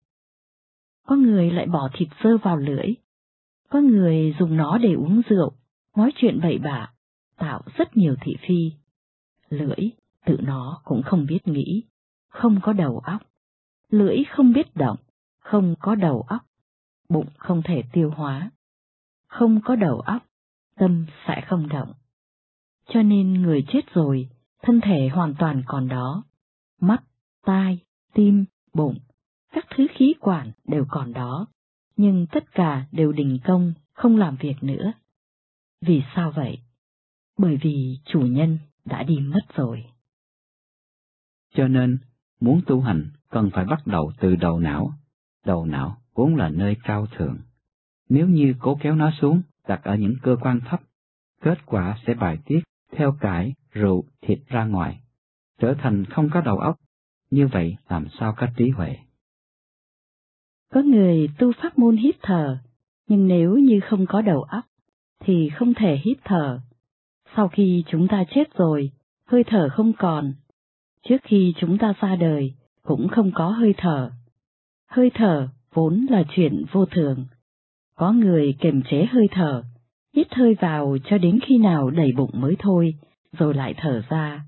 [1.08, 2.88] Có người lại bỏ thịt sơ vào lưỡi,
[3.70, 5.52] có người dùng nó để uống rượu,
[5.96, 6.94] nói chuyện bậy bạ,
[7.38, 8.72] tạo rất nhiều thị phi.
[9.50, 9.90] Lưỡi,
[10.26, 11.84] tự nó cũng không biết nghĩ,
[12.30, 13.22] không có đầu óc.
[13.90, 14.98] Lưỡi không biết động,
[15.42, 16.42] không có đầu óc.
[17.10, 18.52] Bụng không thể tiêu hóa.
[19.28, 20.26] Không có đầu óc,
[20.76, 21.94] tâm sẽ không động.
[22.88, 24.30] Cho nên người chết rồi,
[24.62, 26.24] thân thể hoàn toàn còn đó.
[26.80, 27.04] Mắt,
[27.46, 27.80] tai,
[28.14, 28.98] tim, bụng,
[29.52, 31.48] các thứ khí quản đều còn đó,
[31.98, 34.94] nhưng tất cả đều đình công, không làm việc nữa.
[35.82, 36.60] Vì sao vậy?
[37.38, 39.86] Bởi vì chủ nhân đã đi mất rồi.
[41.54, 41.98] Cho nên,
[42.39, 44.94] muốn tu hành cần phải bắt đầu từ đầu não.
[45.46, 47.38] Đầu não vốn là nơi cao thượng.
[48.10, 50.82] Nếu như cố kéo nó xuống, đặt ở những cơ quan thấp,
[51.42, 52.60] kết quả sẽ bài tiết
[52.92, 55.02] theo cải, rượu, thịt ra ngoài,
[55.60, 56.76] trở thành không có đầu óc,
[57.32, 58.98] như vậy làm sao có trí huệ.
[60.72, 62.58] Có người tu pháp môn hít thở,
[63.08, 64.66] nhưng nếu như không có đầu óc,
[65.20, 66.60] thì không thể hít thở.
[67.36, 68.92] Sau khi chúng ta chết rồi,
[69.26, 70.34] hơi thở không còn.
[71.04, 74.12] Trước khi chúng ta ra đời, cũng không có hơi thở.
[74.92, 77.26] Hơi thở vốn là chuyện vô thường.
[77.96, 79.64] Có người kiềm chế hơi thở,
[80.16, 82.96] hít hơi vào cho đến khi nào đầy bụng mới thôi,
[83.32, 84.46] rồi lại thở ra.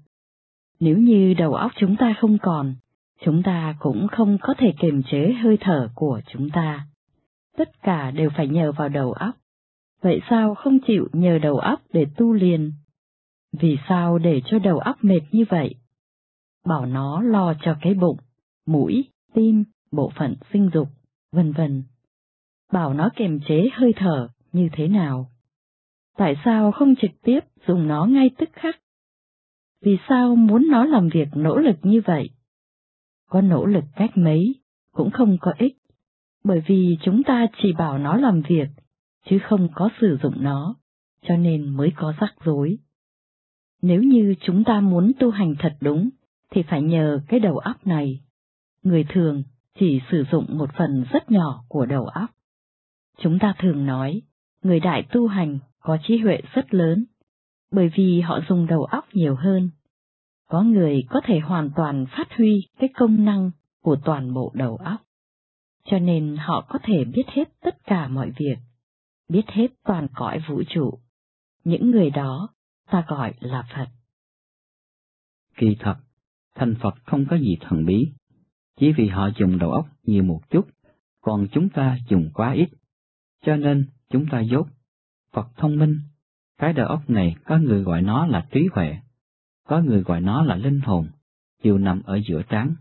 [0.80, 2.76] Nếu như đầu óc chúng ta không còn,
[3.22, 6.88] chúng ta cũng không có thể kiềm chế hơi thở của chúng ta.
[7.58, 9.36] Tất cả đều phải nhờ vào đầu óc.
[10.02, 12.72] Vậy sao không chịu nhờ đầu óc để tu liền?
[13.60, 15.76] Vì sao để cho đầu óc mệt như vậy?
[16.66, 18.18] Bảo nó lo cho cái bụng,
[18.66, 19.64] mũi, tim,
[19.94, 20.88] bộ phận sinh dục,
[21.32, 21.84] vân vân.
[22.72, 25.30] Bảo nó kiềm chế hơi thở như thế nào?
[26.18, 28.80] Tại sao không trực tiếp dùng nó ngay tức khắc?
[29.82, 32.30] Vì sao muốn nó làm việc nỗ lực như vậy?
[33.30, 34.56] Có nỗ lực cách mấy,
[34.94, 35.78] cũng không có ích,
[36.44, 38.68] bởi vì chúng ta chỉ bảo nó làm việc,
[39.26, 40.76] chứ không có sử dụng nó,
[41.22, 42.78] cho nên mới có rắc rối.
[43.82, 46.10] Nếu như chúng ta muốn tu hành thật đúng,
[46.52, 48.22] thì phải nhờ cái đầu óc này.
[48.84, 49.44] Người thường
[49.80, 52.30] chỉ sử dụng một phần rất nhỏ của đầu óc.
[53.18, 54.22] Chúng ta thường nói,
[54.64, 57.06] người đại tu hành có trí huệ rất lớn,
[57.72, 59.70] bởi vì họ dùng đầu óc nhiều hơn.
[60.50, 63.52] Có người có thể hoàn toàn phát huy cái công năng
[63.82, 65.02] của toàn bộ đầu óc,
[65.86, 68.56] cho nên họ có thể biết hết tất cả mọi việc,
[69.30, 71.00] biết hết toàn cõi vũ trụ.
[71.64, 72.50] Những người đó
[72.92, 73.88] ta gọi là Phật.
[75.58, 75.96] Kỳ thật,
[76.56, 78.08] thành Phật không có gì thần bí,
[78.80, 80.68] chỉ vì họ dùng đầu óc nhiều một chút,
[81.22, 82.70] còn chúng ta dùng quá ít,
[83.46, 84.68] cho nên chúng ta dốt
[85.32, 86.00] Phật thông minh,
[86.58, 88.98] cái đầu óc này có người gọi nó là trí huệ,
[89.68, 91.08] có người gọi nó là linh hồn,
[91.64, 92.76] đều nằm ở giữa trán,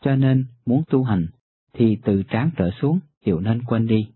[0.00, 1.26] cho nên muốn tu hành
[1.72, 4.08] thì từ trán trở xuống chịu nên quên đi.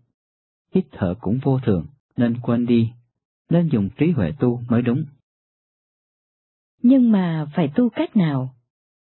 [0.75, 1.85] Hít thở cũng vô thường,
[2.17, 2.91] nên quên đi,
[3.49, 5.05] nên dùng trí huệ tu mới đúng.
[6.81, 8.55] Nhưng mà phải tu cách nào?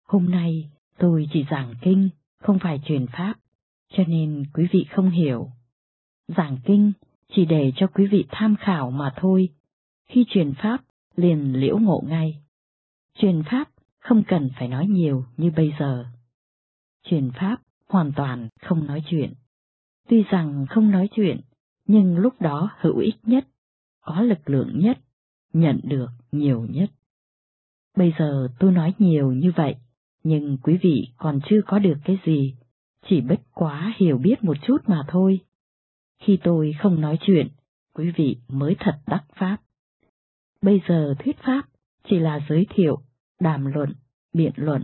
[0.08, 3.34] Hôm nay tôi chỉ giảng kinh, không phải truyền pháp,
[3.90, 5.50] cho nên quý vị không hiểu.
[6.28, 6.92] Giảng kinh
[7.36, 9.50] chỉ để cho quý vị tham khảo mà thôi.
[10.06, 10.82] Khi truyền pháp,
[11.16, 12.42] liền liễu ngộ ngay.
[13.18, 13.70] Truyền pháp
[14.00, 16.06] không cần phải nói nhiều như bây giờ.
[17.04, 17.58] Truyền pháp
[17.90, 19.34] hoàn toàn không nói chuyện.
[20.08, 21.42] Tuy rằng không nói chuyện,
[21.88, 23.48] nhưng lúc đó hữu ích nhất,
[24.02, 25.00] có lực lượng nhất,
[25.54, 26.92] nhận được nhiều nhất.
[27.98, 29.76] Bây giờ tôi nói nhiều như vậy,
[30.24, 32.56] nhưng quý vị còn chưa có được cái gì,
[33.10, 35.40] chỉ bất quá hiểu biết một chút mà thôi.
[36.20, 37.48] Khi tôi không nói chuyện,
[37.94, 39.58] quý vị mới thật đắc pháp.
[40.62, 41.62] Bây giờ thuyết pháp
[42.10, 42.98] chỉ là giới thiệu,
[43.40, 43.94] đàm luận,
[44.34, 44.84] biện luận,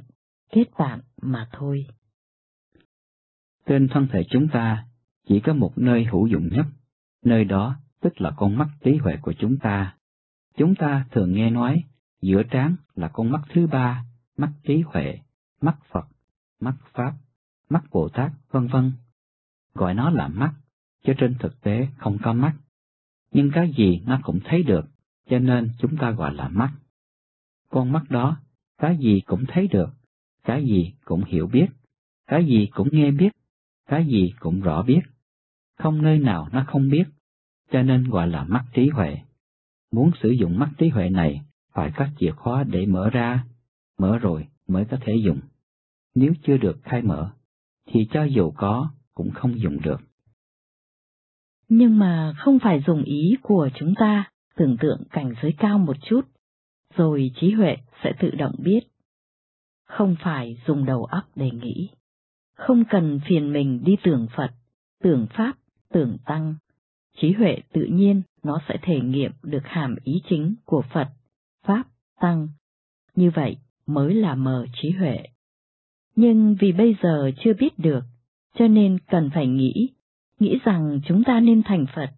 [0.51, 1.85] kết bạn mà thôi.
[3.65, 4.85] Trên thân thể chúng ta
[5.27, 6.65] chỉ có một nơi hữu dụng nhất,
[7.23, 9.95] nơi đó tức là con mắt trí huệ của chúng ta.
[10.57, 11.83] Chúng ta thường nghe nói,
[12.21, 14.05] giữa trán là con mắt thứ ba,
[14.37, 15.19] mắt trí huệ,
[15.61, 16.07] mắt Phật,
[16.59, 17.13] mắt Pháp,
[17.69, 18.91] mắt Bồ Tát, vân vân.
[19.73, 20.53] Gọi nó là mắt,
[21.03, 22.55] chứ trên thực tế không có mắt.
[23.31, 24.85] Nhưng cái gì nó cũng thấy được,
[25.29, 26.71] cho nên chúng ta gọi là mắt.
[27.69, 28.37] Con mắt đó,
[28.77, 29.89] cái gì cũng thấy được,
[30.43, 31.67] cái gì cũng hiểu biết,
[32.27, 33.29] cái gì cũng nghe biết,
[33.85, 35.01] cái gì cũng rõ biết.
[35.77, 37.03] Không nơi nào nó không biết,
[37.71, 39.17] cho nên gọi là mắt trí huệ.
[39.91, 41.41] Muốn sử dụng mắt trí huệ này,
[41.73, 43.45] phải có chìa khóa để mở ra,
[43.97, 45.39] mở rồi mới có thể dùng.
[46.19, 47.31] Nếu chưa được khai mở,
[47.87, 50.01] thì cho dù có, cũng không dùng được.
[51.69, 55.97] Nhưng mà không phải dùng ý của chúng ta, tưởng tượng cảnh giới cao một
[56.09, 56.21] chút,
[56.95, 58.79] rồi trí huệ sẽ tự động biết.
[59.85, 61.89] Không phải dùng đầu óc để nghĩ.
[62.55, 64.51] Không cần phiền mình đi tưởng Phật,
[65.03, 65.53] tưởng Pháp,
[65.93, 66.55] tưởng Tăng.
[67.17, 71.07] Trí huệ tự nhiên nó sẽ thể nghiệm được hàm ý chính của Phật,
[71.65, 71.83] Pháp,
[72.21, 72.47] Tăng.
[73.15, 75.23] Như vậy mới là mờ trí huệ.
[76.19, 78.03] Nhưng vì bây giờ chưa biết được,
[78.55, 79.89] cho nên cần phải nghĩ,
[80.39, 82.09] nghĩ rằng chúng ta nên thành Phật,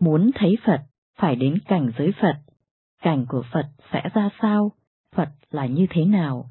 [0.00, 0.80] muốn thấy Phật
[1.18, 2.36] phải đến cảnh giới Phật,
[3.02, 4.72] cảnh của Phật sẽ ra sao,
[5.14, 6.50] Phật là như thế nào.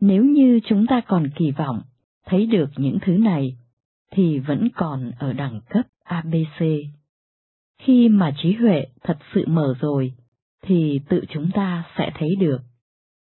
[0.00, 1.82] Nếu như chúng ta còn kỳ vọng
[2.26, 3.56] thấy được những thứ này,
[4.10, 6.64] thì vẫn còn ở đẳng cấp ABC.
[7.78, 10.14] Khi mà trí huệ thật sự mở rồi,
[10.62, 12.60] thì tự chúng ta sẽ thấy được.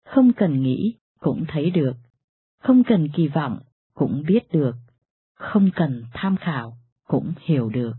[0.06, 1.96] Không cần nghĩ, cũng thấy được.
[2.64, 3.58] Không cần kỳ vọng,
[3.94, 4.76] cũng biết được.
[5.34, 7.92] Không cần tham khảo, cũng hiểu được.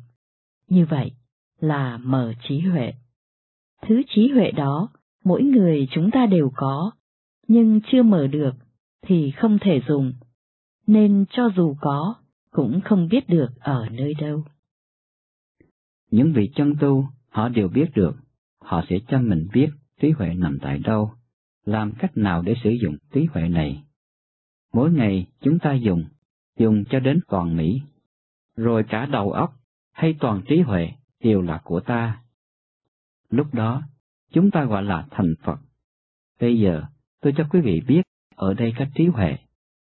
[0.68, 1.12] Như vậy
[1.60, 2.94] là mở trí huệ.
[3.82, 4.90] Thứ trí huệ đó,
[5.24, 6.92] mỗi người chúng ta đều có,
[7.48, 8.56] nhưng chưa mở được
[9.02, 10.14] thì không thể dùng,
[10.88, 12.16] nên cho dù có,
[12.52, 14.44] cũng không biết được ở nơi đâu.
[16.12, 18.16] Những vị chân tu, họ đều biết được,
[18.62, 19.70] họ sẽ cho mình biết
[20.02, 21.12] trí huệ nằm tại đâu,
[21.66, 23.85] làm cách nào để sử dụng trí huệ này.
[24.76, 26.06] Mỗi ngày chúng ta dùng,
[26.58, 27.82] dùng cho đến toàn Mỹ,
[28.56, 29.54] rồi cả đầu óc
[29.92, 30.92] hay toàn trí huệ
[31.24, 32.22] đều là của ta.
[33.30, 33.84] Lúc đó,
[34.32, 35.60] chúng ta gọi là thành Phật.
[36.40, 36.84] Bây giờ,
[37.22, 38.02] tôi cho quý vị biết
[38.36, 39.38] ở đây có trí huệ,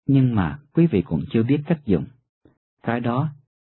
[0.06, 2.04] nhưng mà quý vị cũng chưa biết cách dùng.
[2.82, 3.30] Cái đó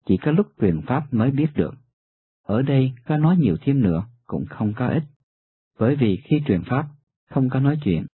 [0.07, 1.75] chỉ có lúc truyền pháp mới biết được.
[2.43, 5.05] Ở đây có nói nhiều thêm nữa cũng không có ích,
[5.79, 6.89] bởi vì khi truyền pháp
[7.31, 8.07] không có nói chuyện.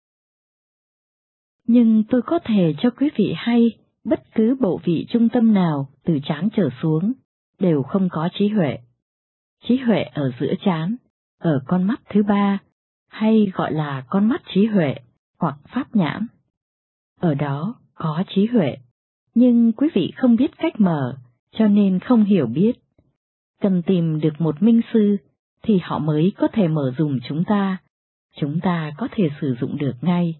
[1.68, 3.70] Nhưng tôi có thể cho quý vị hay,
[4.04, 7.12] bất cứ bộ vị trung tâm nào từ chán trở xuống,
[7.58, 8.78] đều không có trí huệ.
[9.64, 10.96] Trí huệ ở giữa chán,
[11.38, 12.58] ở con mắt thứ ba,
[13.08, 14.94] hay gọi là con mắt trí huệ
[15.38, 16.26] hoặc pháp nhãn.
[17.20, 18.76] Ở đó có trí huệ,
[19.34, 21.16] nhưng quý vị không biết cách mở,
[21.52, 22.72] cho nên không hiểu biết.
[23.60, 25.16] Cần tìm được một minh sư,
[25.62, 27.78] thì họ mới có thể mở dùng chúng ta,
[28.36, 30.34] chúng ta có thể sử dụng được ngay.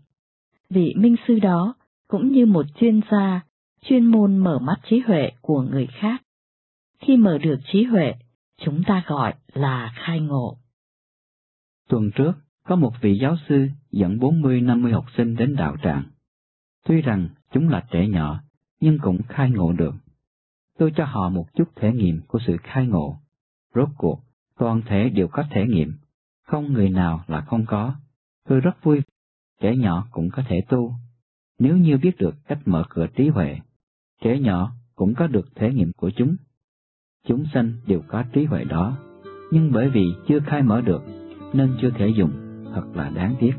[0.71, 1.75] Vị minh sư đó
[2.09, 3.41] cũng như một chuyên gia,
[3.83, 6.23] chuyên môn mở mắt trí huệ của người khác.
[6.99, 8.15] Khi mở được trí huệ,
[8.61, 10.57] chúng ta gọi là khai ngộ.
[11.89, 12.33] Tuần trước,
[12.65, 16.03] có một vị giáo sư dẫn 40-50 học sinh đến đạo tràng.
[16.85, 18.41] Tuy rằng chúng là trẻ nhỏ,
[18.81, 19.95] nhưng cũng khai ngộ được.
[20.79, 23.19] Tôi cho họ một chút thể nghiệm của sự khai ngộ.
[23.75, 24.21] Rốt cuộc,
[24.59, 25.93] toàn thể đều có thể nghiệm,
[26.47, 27.95] không người nào là không có.
[28.49, 29.03] Tôi rất vui,
[29.61, 30.93] trẻ nhỏ cũng có thể tu.
[31.59, 33.57] Nếu như biết được cách mở cửa trí huệ,
[34.23, 36.37] trẻ nhỏ cũng có được thể nghiệm của chúng.
[37.27, 38.99] Chúng sanh đều có trí huệ đó,
[39.53, 41.03] nhưng bởi vì chưa khai mở được,
[41.53, 42.31] nên chưa thể dùng,
[42.75, 43.53] thật là đáng tiếc.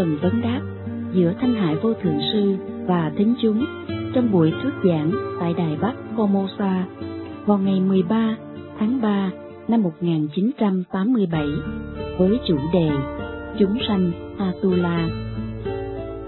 [0.00, 0.60] Phần vấn đáp
[1.12, 3.66] giữa Thanh Hải Vô Thượng Sư và thính chúng
[4.14, 6.82] trong buổi thuyết giảng tại Đài Bắc Formosa
[7.46, 8.36] vào ngày 13
[8.78, 9.30] tháng 3
[9.68, 11.46] năm 1987
[12.18, 12.90] với chủ đề
[13.58, 15.08] Chúng sanh Atula.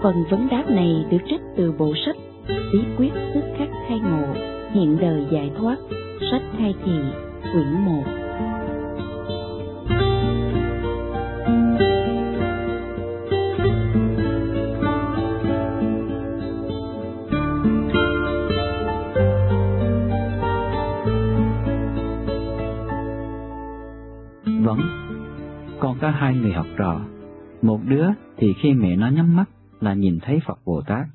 [0.01, 2.15] Phần vấn đáp này được trích từ bộ sách
[2.47, 4.33] Bí quyết tức khắc khai ngộ,
[4.73, 5.77] hiện đời giải thoát,
[6.31, 6.99] sách khai thị,
[7.53, 8.22] quyển 1.
[26.13, 27.05] Hai người học trò.
[27.61, 28.07] Một đứa
[28.37, 29.45] thì khi mẹ nó nhắm mắt
[29.79, 31.07] là nhìn thấy Phật Bồ Tát,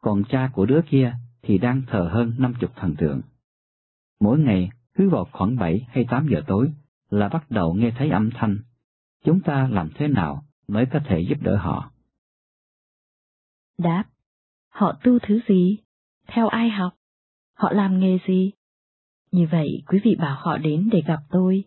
[0.00, 3.20] còn cha của đứa kia thì đang thờ hơn năm chục thần tượng.
[4.20, 6.72] Mỗi ngày, cứ vào khoảng 7 hay 8 giờ tối
[7.10, 8.58] là bắt đầu nghe thấy âm thanh.
[9.24, 11.90] Chúng ta làm thế nào mới có thể giúp đỡ họ?
[13.78, 14.04] Đáp,
[14.68, 15.78] họ tu thứ gì?
[16.26, 16.92] Theo ai học?
[17.56, 18.52] Họ làm nghề gì?
[19.32, 21.64] Như vậy quý vị bảo họ đến để gặp tôi.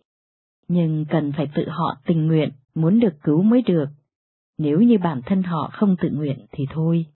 [0.68, 2.50] Nhưng cần phải tự họ tình nguyện,
[2.80, 3.86] muốn được cứu mới được.
[4.58, 7.06] Nếu như bản thân họ không tự nguyện thì thôi.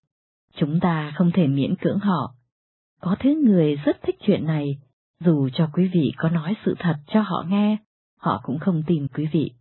[0.55, 2.33] Chúng ta không thể miễn cưỡng họ.
[3.01, 4.77] Có thứ người rất thích chuyện này,
[5.19, 7.77] dù cho quý vị có nói sự thật cho họ nghe,
[8.19, 9.51] họ cũng không tin quý vị.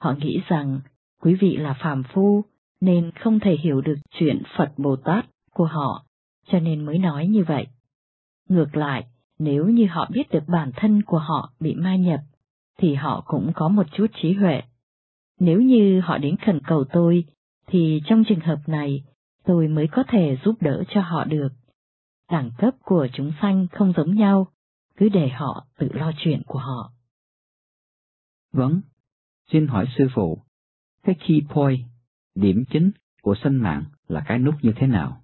[0.00, 0.80] Họ nghĩ rằng
[1.22, 2.44] quý vị là phàm phu,
[2.80, 6.04] nên không thể hiểu được chuyện Phật Bồ Tát của họ,
[6.46, 7.66] cho nên mới nói như vậy.
[8.48, 9.06] Ngược lại,
[9.38, 12.20] nếu như họ biết được bản thân của họ bị ma nhập,
[12.78, 14.62] thì họ cũng có một chút trí huệ.
[15.38, 17.24] Nếu như họ đến khẩn cầu tôi,
[17.66, 19.04] thì trong trường hợp này,
[19.44, 21.48] tôi mới có thể giúp đỡ cho họ được.
[22.30, 24.52] Đẳng cấp của chúng sanh không giống nhau,
[24.96, 26.92] cứ để họ tự lo chuyện của họ.
[28.52, 28.80] Vâng,
[29.52, 30.38] xin hỏi sư phụ,
[31.02, 31.80] cái key point,
[32.34, 32.90] điểm chính
[33.22, 35.22] của sinh mạng là cái nút như thế nào?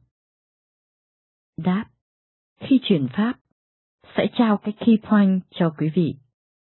[1.56, 1.84] Đáp,
[2.60, 3.32] khi truyền pháp,
[4.16, 6.16] sẽ trao cái key point cho quý vị.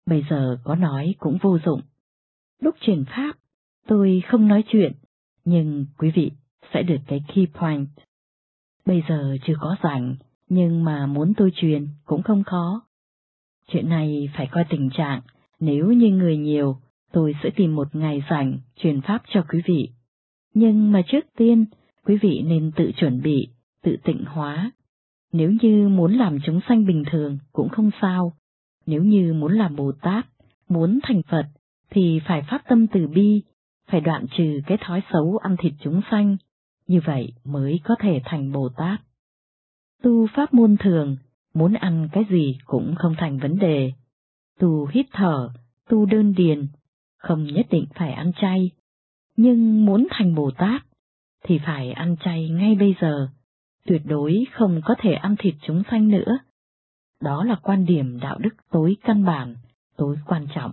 [0.07, 1.81] Bây giờ có nói cũng vô dụng.
[2.61, 3.33] Lúc truyền pháp,
[3.87, 4.93] tôi không nói chuyện,
[5.45, 6.31] nhưng quý vị
[6.75, 7.89] sẽ được cái key point.
[8.87, 10.17] Bây giờ chưa có rảnh,
[10.49, 12.83] nhưng mà muốn tôi truyền cũng không khó.
[13.69, 15.21] Chuyện này phải coi tình trạng,
[15.61, 16.77] nếu như người nhiều,
[17.13, 19.89] tôi sẽ tìm một ngày rảnh truyền pháp cho quý vị.
[20.55, 21.65] Nhưng mà trước tiên,
[22.05, 23.49] quý vị nên tự chuẩn bị,
[23.83, 24.71] tự tịnh hóa.
[25.33, 28.33] Nếu như muốn làm chúng sanh bình thường cũng không sao.
[28.87, 30.27] Nếu như muốn làm Bồ Tát,
[30.69, 31.47] muốn thành Phật,
[31.95, 33.43] thì phải phát tâm từ bi,
[33.87, 36.37] phải đoạn trừ cái thói xấu ăn thịt chúng sanh,
[36.87, 39.01] như vậy mới có thể thành Bồ Tát.
[40.03, 41.17] Tu pháp môn thường,
[41.55, 43.93] muốn ăn cái gì cũng không thành vấn đề.
[44.59, 45.51] Tu hít thở,
[45.89, 46.67] tu đơn điền,
[47.19, 48.71] không nhất định phải ăn chay,
[49.37, 50.83] nhưng muốn thành Bồ Tát
[51.45, 53.29] thì phải ăn chay ngay bây giờ,
[53.87, 56.39] tuyệt đối không có thể ăn thịt chúng sanh nữa.
[57.23, 59.57] Đó là quan điểm đạo đức tối căn bản,
[59.97, 60.73] tối quan trọng.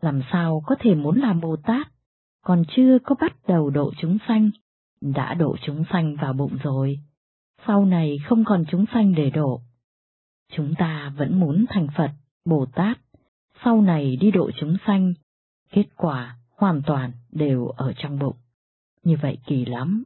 [0.00, 1.88] Làm sao có thể muốn làm Bồ Tát,
[2.42, 4.50] còn chưa có bắt đầu độ chúng sanh,
[5.00, 7.00] đã độ chúng sanh vào bụng rồi,
[7.66, 9.60] sau này không còn chúng sanh để độ.
[10.52, 12.10] Chúng ta vẫn muốn thành Phật,
[12.44, 12.98] Bồ Tát,
[13.64, 15.14] sau này đi độ chúng sanh,
[15.70, 18.36] kết quả hoàn toàn đều ở trong bụng.
[19.02, 20.04] Như vậy kỳ lắm.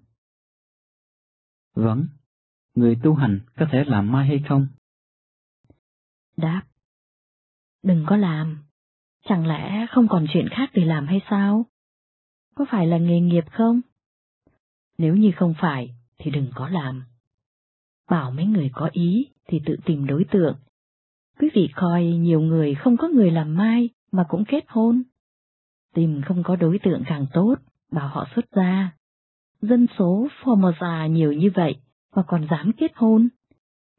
[1.75, 2.07] Vâng,
[2.75, 4.67] người tu hành có thể làm mai hay không?
[6.37, 6.63] Đáp.
[7.83, 8.64] Đừng có làm.
[9.29, 11.67] Chẳng lẽ không còn chuyện khác để làm hay sao?
[12.55, 13.81] Có phải là nghề nghiệp không?
[14.99, 17.05] Nếu như không phải, thì đừng có làm.
[18.11, 20.57] Bảo mấy người có ý thì tự tìm đối tượng.
[21.39, 25.03] Quý vị coi nhiều người không có người làm mai mà cũng kết hôn.
[25.95, 27.55] Tìm không có đối tượng càng tốt,
[27.93, 28.91] bảo họ xuất gia.
[29.61, 31.77] Dân số Formosa nhiều như vậy
[32.17, 33.29] mà còn dám kết hôn.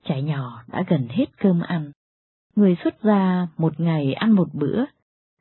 [0.03, 1.91] Trẻ nhỏ đã gần hết cơm ăn.
[2.55, 4.86] Người xuất gia một ngày ăn một bữa,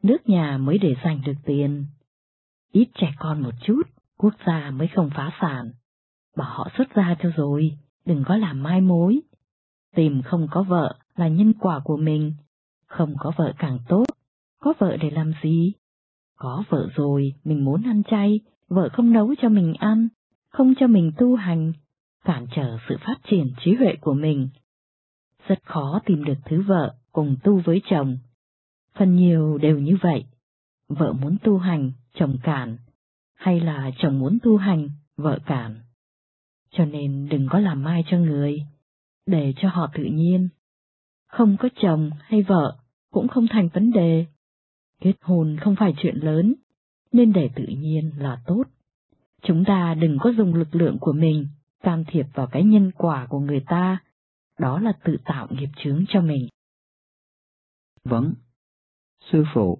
[0.04, 1.86] nước nhà mới để dành được tiền.
[2.72, 3.82] Ít trẻ con một chút,
[4.18, 5.72] quốc gia mới không phá sản.
[6.36, 9.20] Bảo họ xuất gia cho rồi, đừng có làm mai mối.
[9.94, 12.32] Tìm không có vợ là nhân quả của mình,
[12.86, 14.04] không có vợ càng tốt,
[14.60, 15.72] có vợ để làm gì?
[16.36, 20.08] Có vợ rồi, mình muốn ăn chay, vợ không nấu cho mình ăn,
[20.48, 21.72] không cho mình tu hành,
[22.24, 24.48] cản trở sự phát triển trí huệ của mình.
[25.48, 28.18] Rất khó tìm được thứ vợ cùng tu với chồng.
[28.98, 30.24] Phần nhiều đều như vậy.
[30.88, 32.76] Vợ muốn tu hành, chồng cản,
[33.34, 35.80] hay là chồng muốn tu hành, vợ cản.
[36.70, 38.62] Cho nên đừng có làm mai cho người,
[39.26, 40.48] để cho họ tự nhiên.
[41.28, 42.76] Không có chồng hay vợ
[43.10, 44.26] cũng không thành vấn đề.
[45.00, 46.54] Kết hôn không phải chuyện lớn,
[47.12, 48.64] nên để tự nhiên là tốt.
[49.42, 51.46] Chúng ta đừng có dùng lực lượng của mình
[51.82, 53.98] can thiệp vào cái nhân quả của người ta,
[54.58, 56.48] đó là tự tạo nghiệp chướng cho mình.
[58.04, 58.34] Vâng,
[59.32, 59.78] sư phụ,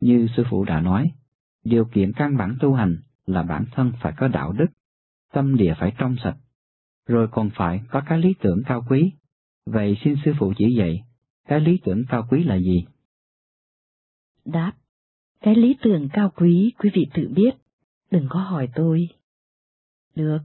[0.00, 1.12] như sư phụ đã nói,
[1.64, 2.96] điều kiện căn bản tu hành
[3.26, 4.66] là bản thân phải có đạo đức,
[5.32, 6.36] tâm địa phải trong sạch,
[7.06, 9.12] rồi còn phải có cái lý tưởng cao quý.
[9.66, 11.04] Vậy xin sư phụ chỉ dạy,
[11.48, 12.84] cái lý tưởng cao quý là gì?
[14.44, 14.72] Đáp,
[15.40, 17.50] cái lý tưởng cao quý quý vị tự biết,
[18.10, 19.08] đừng có hỏi tôi.
[20.14, 20.38] Được,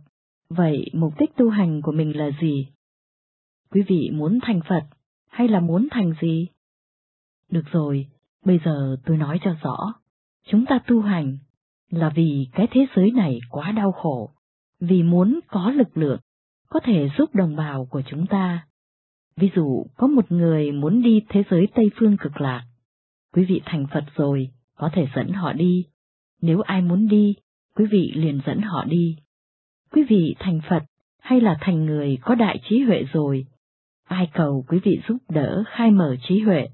[0.49, 2.67] vậy mục đích tu hành của mình là gì?
[3.69, 4.83] Quý vị muốn thành Phật
[5.27, 6.47] hay là muốn thành gì?
[7.51, 8.07] Được rồi,
[8.45, 9.93] Bây giờ tôi nói cho rõ,
[10.47, 11.37] chúng ta tu hành
[11.89, 14.31] là vì cái thế giới này quá đau khổ,
[14.79, 16.19] vì muốn có lực lượng,
[16.69, 18.67] có thể giúp đồng bào của chúng ta.
[19.35, 22.65] Ví dụ, có một người muốn đi thế giới Tây Phương cực lạc.
[23.33, 25.85] Quý vị thành Phật rồi, có thể dẫn họ đi.
[26.41, 27.35] Nếu ai muốn đi,
[27.75, 29.17] quý vị liền dẫn họ đi.
[29.91, 30.83] Quý vị thành Phật
[31.19, 33.45] hay là thành người có đại trí huệ rồi,
[34.07, 36.67] ai cầu quý vị giúp đỡ khai mở trí huệ,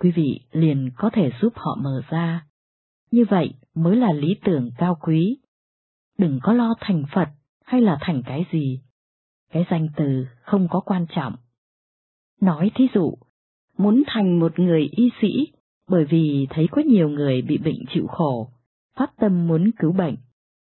[0.00, 2.46] quý vị liền có thể giúp họ mở ra.
[3.10, 5.38] Như vậy mới là lý tưởng cao quý.
[6.18, 7.28] Đừng có lo thành Phật
[7.64, 8.80] hay là thành cái gì.
[9.52, 11.34] Cái danh từ không có quan trọng.
[12.40, 13.14] Nói thí dụ,
[13.78, 15.46] muốn thành một người y sĩ
[15.88, 18.50] bởi vì thấy có nhiều người bị bệnh chịu khổ,
[18.96, 20.16] phát tâm muốn cứu bệnh,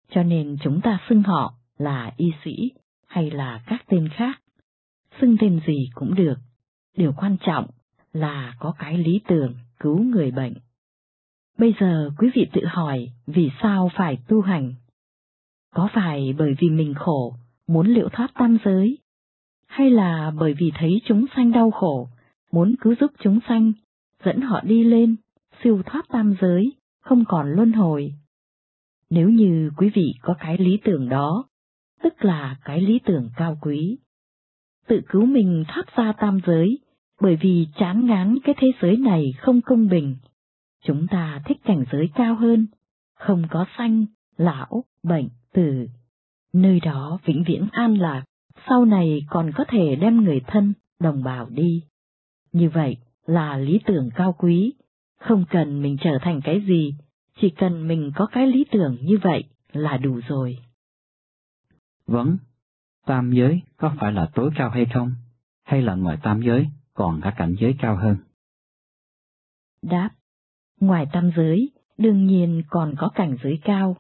[0.10, 2.72] cho nên chúng ta xưng họ là y sĩ
[3.08, 4.42] hay là các tên khác.
[5.22, 6.36] Xưng tên gì cũng được,
[6.98, 7.68] điều quan trọng
[8.18, 10.53] là có cái lý tưởng cứu người bệnh.
[11.57, 14.74] Bây giờ quý vị tự hỏi vì sao phải tu hành?
[15.76, 17.36] Có phải bởi vì mình khổ,
[17.68, 18.97] muốn liệu thoát tam giới?
[19.68, 22.09] Hay là bởi vì thấy chúng sanh đau khổ,
[22.51, 23.72] muốn cứu giúp chúng sanh,
[24.24, 25.15] dẫn họ đi lên,
[25.63, 28.13] siêu thoát tam giới, không còn luân hồi?
[29.09, 31.45] Nếu như quý vị có cái lý tưởng đó,
[32.03, 33.97] tức là cái lý tưởng cao quý.
[34.88, 36.80] Tự cứu mình thoát ra tam giới,
[37.22, 40.15] bởi vì chán ngán cái thế giới này không công bình.
[40.84, 42.68] Chúng ta thích cảnh giới cao hơn,
[43.15, 44.05] không có sanh,
[44.38, 45.88] lão, bệnh, tử.
[46.53, 48.24] Nơi đó vĩnh viễn an lạc,
[48.70, 51.84] sau này còn có thể đem người thân, đồng bào đi.
[52.51, 54.74] Như vậy là lý tưởng cao quý,
[55.20, 56.95] không cần mình trở thành cái gì,
[57.41, 60.57] chỉ cần mình có cái lý tưởng như vậy là đủ rồi.
[62.07, 62.38] Vấn,
[63.05, 65.11] tam giới có phải là tối cao hay không?
[65.63, 66.68] Hay là ngoài tam giới
[66.98, 68.18] còn cả cảnh giới cao hơn?
[69.82, 70.10] Đáp,
[70.80, 73.98] ngoài tam giới, đương nhiên còn có cảnh giới cao,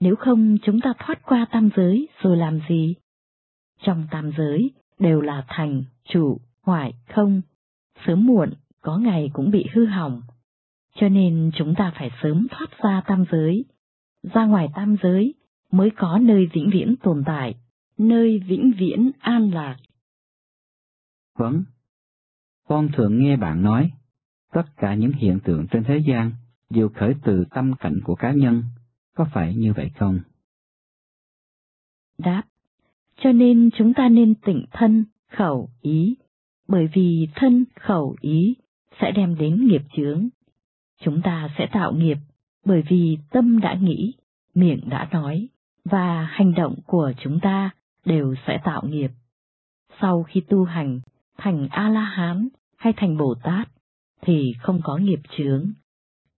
[0.00, 2.94] nếu không chúng ta thoát qua tam giới rồi làm gì?
[3.82, 7.42] Trong tam giới đều là thành, chủ, hoại, không,
[8.06, 10.22] sớm muộn có ngày cũng bị hư hỏng,
[10.94, 13.64] cho nên chúng ta phải sớm thoát ra tam giới,
[14.22, 15.34] ra ngoài tam giới
[15.72, 17.54] mới có nơi vĩnh viễn tồn tại,
[17.98, 19.76] nơi vĩnh viễn an lạc.
[21.38, 21.64] Vâng,
[22.70, 23.90] con thường nghe bạn nói,
[24.52, 26.32] tất cả những hiện tượng trên thế gian
[26.70, 28.62] đều khởi từ tâm cảnh của cá nhân,
[29.16, 30.20] có phải như vậy không?
[32.18, 32.42] Đáp,
[33.16, 36.16] cho nên chúng ta nên tỉnh thân, khẩu, ý,
[36.68, 38.56] bởi vì thân, khẩu, ý
[39.00, 40.28] sẽ đem đến nghiệp chướng.
[41.00, 42.18] Chúng ta sẽ tạo nghiệp,
[42.64, 44.14] bởi vì tâm đã nghĩ,
[44.54, 45.48] miệng đã nói,
[45.84, 47.70] và hành động của chúng ta
[48.04, 49.10] đều sẽ tạo nghiệp.
[50.00, 51.00] Sau khi tu hành,
[51.38, 52.48] thành A-la-hán
[52.80, 53.68] hay thành Bồ Tát,
[54.22, 55.72] thì không có nghiệp chướng.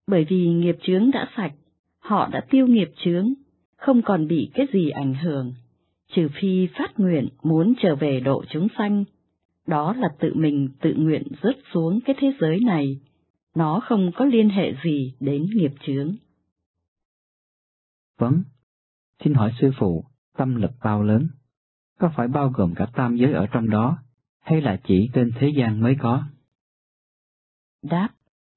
[0.07, 1.53] Bởi vì nghiệp chướng đã sạch,
[1.99, 3.32] họ đã tiêu nghiệp chướng,
[3.76, 5.55] không còn bị cái gì ảnh hưởng,
[6.12, 9.05] trừ phi phát nguyện muốn trở về độ chúng sanh.
[9.66, 13.01] Đó là tự mình tự nguyện rớt xuống cái thế giới này,
[13.55, 16.14] nó không có liên hệ gì đến nghiệp chướng.
[18.18, 18.43] Vâng,
[19.24, 20.05] xin hỏi sư phụ,
[20.36, 21.28] tâm lực bao lớn?
[21.99, 23.99] Có phải bao gồm cả tam giới ở trong đó,
[24.43, 26.22] hay là chỉ trên thế gian mới có?
[27.82, 28.09] Đáp,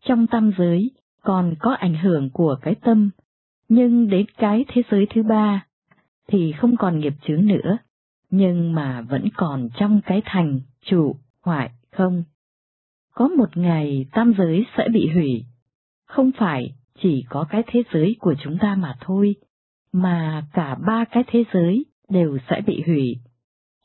[0.05, 3.09] trong tam giới còn có ảnh hưởng của cái tâm,
[3.69, 5.65] nhưng đến cái thế giới thứ ba
[6.27, 7.77] thì không còn nghiệp chướng nữa,
[8.29, 12.23] nhưng mà vẫn còn trong cái thành, trụ hoại, không.
[13.13, 15.45] Có một ngày tam giới sẽ bị hủy,
[16.05, 19.35] không phải chỉ có cái thế giới của chúng ta mà thôi,
[19.91, 23.17] mà cả ba cái thế giới đều sẽ bị hủy,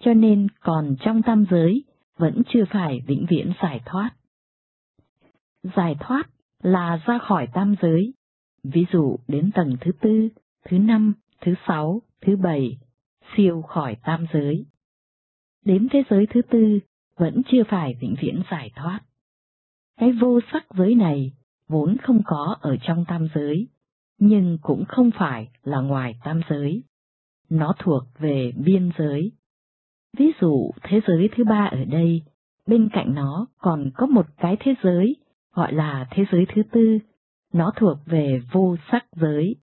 [0.01, 1.85] cho nên còn trong tam giới
[2.21, 4.11] vẫn chưa phải vĩnh viễn giải thoát.
[5.77, 6.25] Giải thoát
[6.63, 8.15] là ra khỏi tam giới,
[8.63, 10.29] ví dụ đến tầng thứ tư,
[10.65, 12.79] thứ năm, thứ sáu, thứ bảy,
[13.37, 14.67] siêu khỏi tam giới.
[15.65, 16.79] Đến thế giới thứ tư
[17.17, 19.01] vẫn chưa phải vĩnh viễn giải thoát.
[19.97, 21.33] Cái vô sắc giới này
[21.69, 23.69] vốn không có ở trong tam giới,
[24.19, 26.83] nhưng cũng không phải là ngoài tam giới.
[27.49, 29.33] Nó thuộc về biên giới.
[30.19, 32.23] Ví dụ thế giới thứ ba ở đây,
[32.67, 35.17] bên cạnh nó còn có một cái thế giới
[35.55, 36.99] gọi là thế giới thứ tư,
[37.53, 39.57] nó thuộc về vô sắc giới.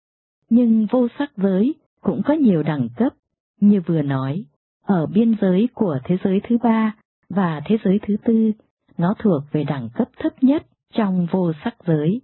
[0.51, 3.15] Nhưng vô sắc giới cũng có nhiều đẳng cấp,
[3.61, 4.45] như vừa nói,
[4.83, 6.97] ở biên giới của thế giới thứ ba
[7.29, 8.53] và thế giới thứ tư,
[8.99, 12.21] nó thuộc về đẳng cấp thấp nhất trong vô sắc giới.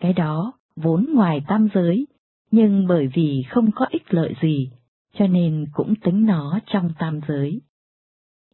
[0.00, 2.06] Cái đó vốn ngoài tam giới,
[2.50, 4.70] nhưng bởi vì không có ích lợi gì,
[5.12, 7.60] cho nên cũng tính nó trong tam giới.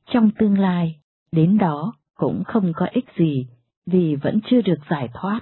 [0.07, 1.01] Trong tương lai,
[1.33, 3.47] đến đó cũng không có ích gì,
[3.87, 5.41] vì vẫn chưa được giải thoát,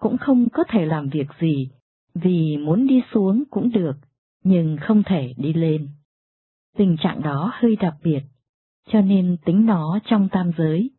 [0.00, 1.70] cũng không có thể làm việc gì,
[2.14, 3.96] vì muốn đi xuống cũng được,
[4.44, 5.88] nhưng không thể đi lên.
[6.76, 8.20] Tình trạng đó hơi đặc biệt,
[8.86, 10.90] cho nên tính nó trong tam giới,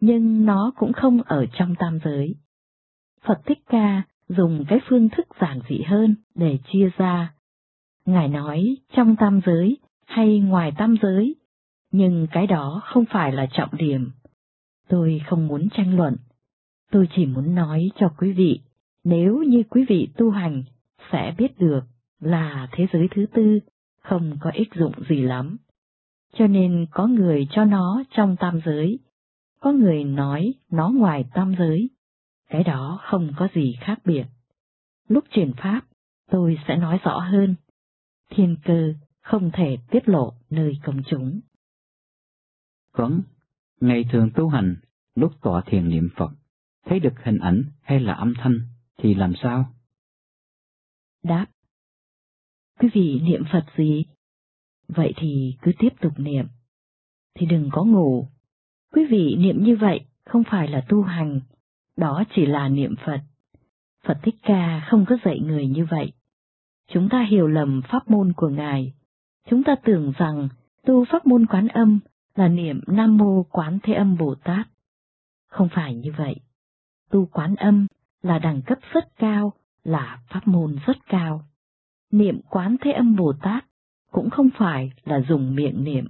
[0.00, 2.34] nhưng nó cũng không ở trong tam giới.
[3.26, 7.34] Phật Thích Ca dùng cái phương thức giản dị hơn để chia ra.
[8.06, 11.36] Ngài nói trong tam giới hay ngoài tam giới,
[11.92, 14.10] nhưng cái đó không phải là trọng điểm.
[14.88, 16.16] Tôi không muốn tranh luận,
[16.90, 18.60] tôi chỉ muốn nói cho quý vị,
[19.04, 20.62] nếu như quý vị tu hành
[21.12, 21.80] sẽ biết được
[22.20, 23.58] là thế giới thứ tư
[24.02, 25.56] không có ích dụng gì lắm.
[26.32, 28.98] Cho nên có người cho nó trong tam giới,
[29.60, 31.90] có người nói nó ngoài tam giới.
[32.50, 34.24] Cái đó không có gì khác biệt.
[35.08, 35.80] Lúc truyền pháp,
[36.30, 37.54] tôi sẽ nói rõ hơn.
[38.30, 41.40] Thiên cơ không thể tiết lộ nơi công chúng.
[42.92, 43.22] Vâng,
[43.80, 44.76] ngày thường tu hành,
[45.14, 46.30] lúc tọa thiền niệm Phật,
[46.84, 48.60] thấy được hình ảnh hay là âm thanh
[48.98, 49.72] thì làm sao?
[51.22, 51.46] Đáp.
[52.80, 54.04] Quý vị niệm Phật gì?
[54.88, 56.46] Vậy thì cứ tiếp tục niệm.
[57.34, 58.28] Thì đừng có ngủ.
[58.92, 61.40] Quý vị niệm như vậy không phải là tu hành,
[61.96, 63.20] đó chỉ là niệm Phật.
[64.04, 66.12] Phật Thích Ca không có dạy người như vậy.
[66.88, 68.92] Chúng ta hiểu lầm pháp môn của Ngài.
[69.48, 70.48] Chúng ta tưởng rằng
[70.84, 72.00] tu pháp môn quán âm
[72.34, 74.68] là niệm Nam Mô Quán Thế Âm Bồ Tát.
[75.48, 76.36] Không phải như vậy.
[77.10, 77.86] Tu quán âm
[78.22, 79.52] là đẳng cấp rất cao,
[79.84, 81.42] là pháp môn rất cao.
[82.12, 83.64] Niệm Quán Thế Âm Bồ Tát
[84.12, 86.06] cũng không phải là dùng miệng niệm.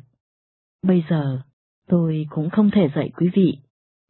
[0.82, 1.42] Bây giờ,
[1.88, 3.58] tôi cũng không thể dạy quý vị,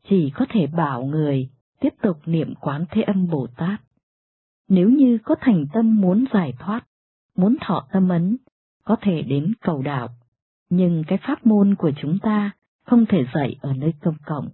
[0.09, 1.49] chỉ có thể bảo người
[1.81, 3.81] tiếp tục niệm Quán Thế Âm Bồ Tát.
[4.69, 6.87] Nếu như có thành tâm muốn giải thoát,
[7.37, 8.37] muốn thọ tâm ấn,
[8.85, 10.09] có thể đến cầu đạo,
[10.71, 12.51] nhưng cái pháp môn của chúng ta
[12.87, 14.49] không thể dạy ở nơi công cộng.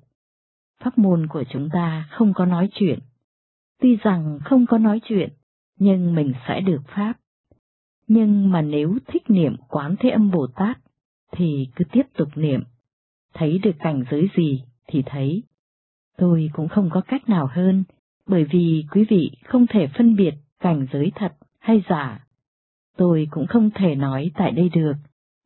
[0.85, 2.99] Pháp môn của chúng ta không có nói chuyện.
[3.81, 5.33] Tuy rằng không có nói chuyện,
[5.79, 7.13] nhưng mình sẽ được pháp.
[8.07, 10.79] Nhưng mà nếu thích niệm quán thế âm Bồ Tát,
[11.33, 12.63] thì cứ tiếp tục niệm.
[13.35, 15.43] Thấy được cảnh giới gì thì thấy.
[16.17, 17.85] Tôi cũng không có cách nào hơn,
[18.27, 22.27] bởi vì quý vị không thể phân biệt cảnh giới thật hay giả.
[22.97, 24.93] Tôi cũng không thể nói tại đây được,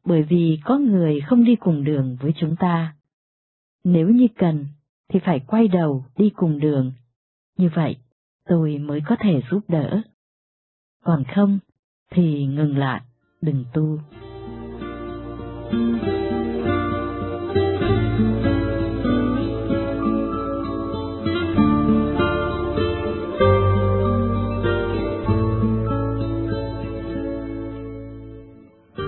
[0.05, 2.95] bởi vì có người không đi cùng đường với chúng ta.
[3.85, 4.67] Nếu như cần,
[5.09, 6.93] thì phải quay đầu đi cùng đường.
[7.59, 7.97] Như vậy,
[8.49, 10.03] tôi mới có thể giúp đỡ.
[11.05, 11.59] Còn không,
[12.11, 13.01] thì ngừng lại,
[13.41, 13.99] đừng tu.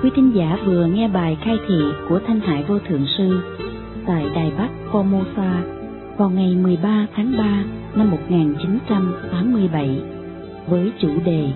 [0.02, 1.74] Quý thính giả vừa nghe bài khai thị
[2.08, 3.40] của Thanh Hải Vô Thượng Sư
[4.06, 5.62] tại Đài Bắc Formosa
[6.16, 7.44] vào ngày 13 tháng 3
[7.94, 10.02] năm 1987
[10.66, 11.50] với chủ đề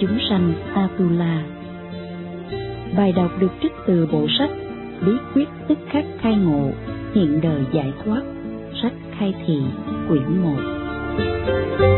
[0.00, 1.42] Chúng sanh Atula.
[2.96, 4.50] Bài đọc được trích từ bộ sách
[5.06, 6.70] Bí quyết tức khắc khai ngộ,
[7.14, 8.22] hiện đời giải thoát,
[8.82, 9.58] sách khai thị,
[10.08, 11.95] quyển 1.